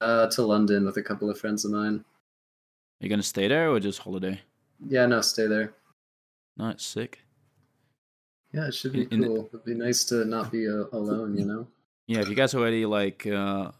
[0.00, 2.04] Uh, to London with a couple of friends of mine.
[3.00, 4.40] Are you gonna stay there or just holiday?
[4.88, 5.74] Yeah, no, stay there.
[6.56, 7.20] Nice, sick.
[8.52, 9.48] Yeah, it should be In- in- cool.
[9.52, 11.66] It'd be nice to not be uh, alone, you know.
[12.06, 13.70] Yeah, have you guys already like uh,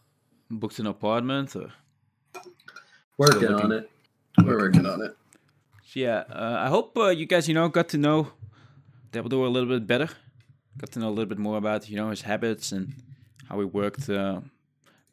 [0.49, 1.71] booked an apartment or?
[3.17, 3.55] Working looking.
[3.65, 3.89] on it.
[4.43, 5.15] We're working on it.
[5.93, 8.29] So yeah, uh, I hope uh, you guys, you know, got to know
[9.11, 10.09] Dabledore a little bit better.
[10.75, 12.95] Got to know a little bit more about, you know, his habits and
[13.47, 14.41] how he worked uh,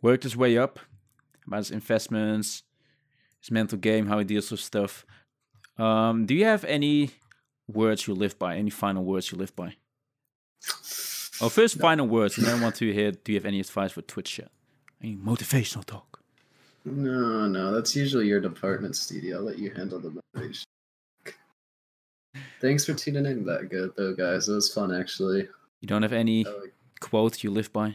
[0.01, 0.79] worked his way up,
[1.47, 2.63] about his investments,
[3.41, 5.05] his mental game, how he deals with stuff.
[5.77, 7.11] Um, do you have any
[7.69, 8.57] words you live by?
[8.57, 9.75] Any final words you live by?
[11.43, 13.13] Oh, first final words, and then I want to hear.
[13.13, 14.51] Do you have any advice for Twitch chat?
[15.03, 16.10] Any motivational talk?
[16.85, 19.35] No, no, that's usually your department, Stevie.
[19.35, 20.67] I'll let you handle the motivation.
[22.61, 24.49] Thanks for tuning in that good though, guys.
[24.49, 25.49] It was fun actually.
[25.81, 27.95] You don't have any oh, I like- quote you live by?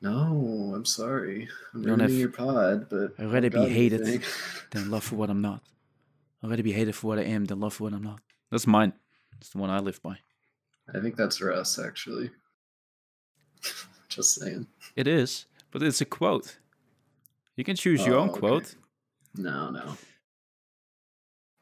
[0.00, 1.48] No, I'm sorry.
[1.74, 4.24] I'm ruining have- your pod, but I'd rather be hated
[4.70, 5.62] than love for what I'm not.
[6.42, 8.20] I'd rather be hated for what I am than love for what I'm not.
[8.50, 8.92] That's mine.
[9.40, 10.16] It's the one I live by.
[10.92, 12.30] I think that's Russ actually.
[14.08, 14.66] Just saying.
[14.96, 16.58] It is, but it's a quote.
[17.56, 18.40] You can choose your Oh, own okay.
[18.40, 18.74] quote.
[19.36, 19.96] No, no.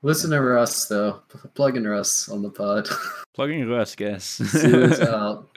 [0.03, 1.21] Listen to Russ though.
[1.31, 2.89] P- Plug in Russ on the pod.
[3.35, 4.25] Plugging Russ, guess.
[4.25, 5.49] See what's out.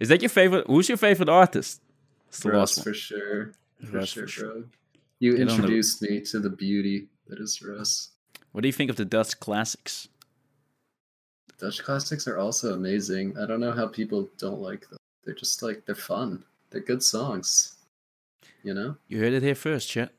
[0.00, 0.66] Is that your favorite?
[0.66, 1.80] Who's your favorite artist?
[2.28, 3.52] It's the Russ for sure.
[3.84, 4.52] For Russ sure, for sure.
[4.52, 4.64] bro.
[5.20, 8.10] You Get on the- introduced me to the beauty that is Russ.
[8.52, 10.08] What do you think of the Dutch classics?
[11.58, 13.36] Dutch classics are also amazing.
[13.36, 14.98] I don't know how people don't like them.
[15.24, 16.44] They're just like they're fun.
[16.70, 17.74] They're good songs.
[18.62, 18.96] You know?
[19.06, 20.12] You heard it here first, chat.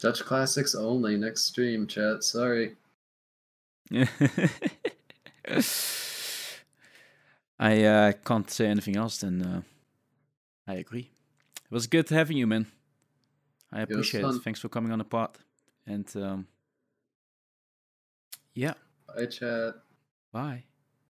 [0.00, 2.24] Dutch classics only next stream, chat.
[2.24, 2.76] Sorry.
[7.58, 9.62] I uh, can't say anything else than uh,
[10.66, 11.10] I agree.
[11.64, 12.66] It was good having you, man.
[13.72, 14.24] I appreciate it.
[14.24, 14.40] fun.
[14.40, 15.38] Thanks for coming on the pod.
[15.86, 16.46] And um,
[18.54, 18.74] yeah,
[19.06, 19.74] Bye, chat.
[20.32, 20.64] bye.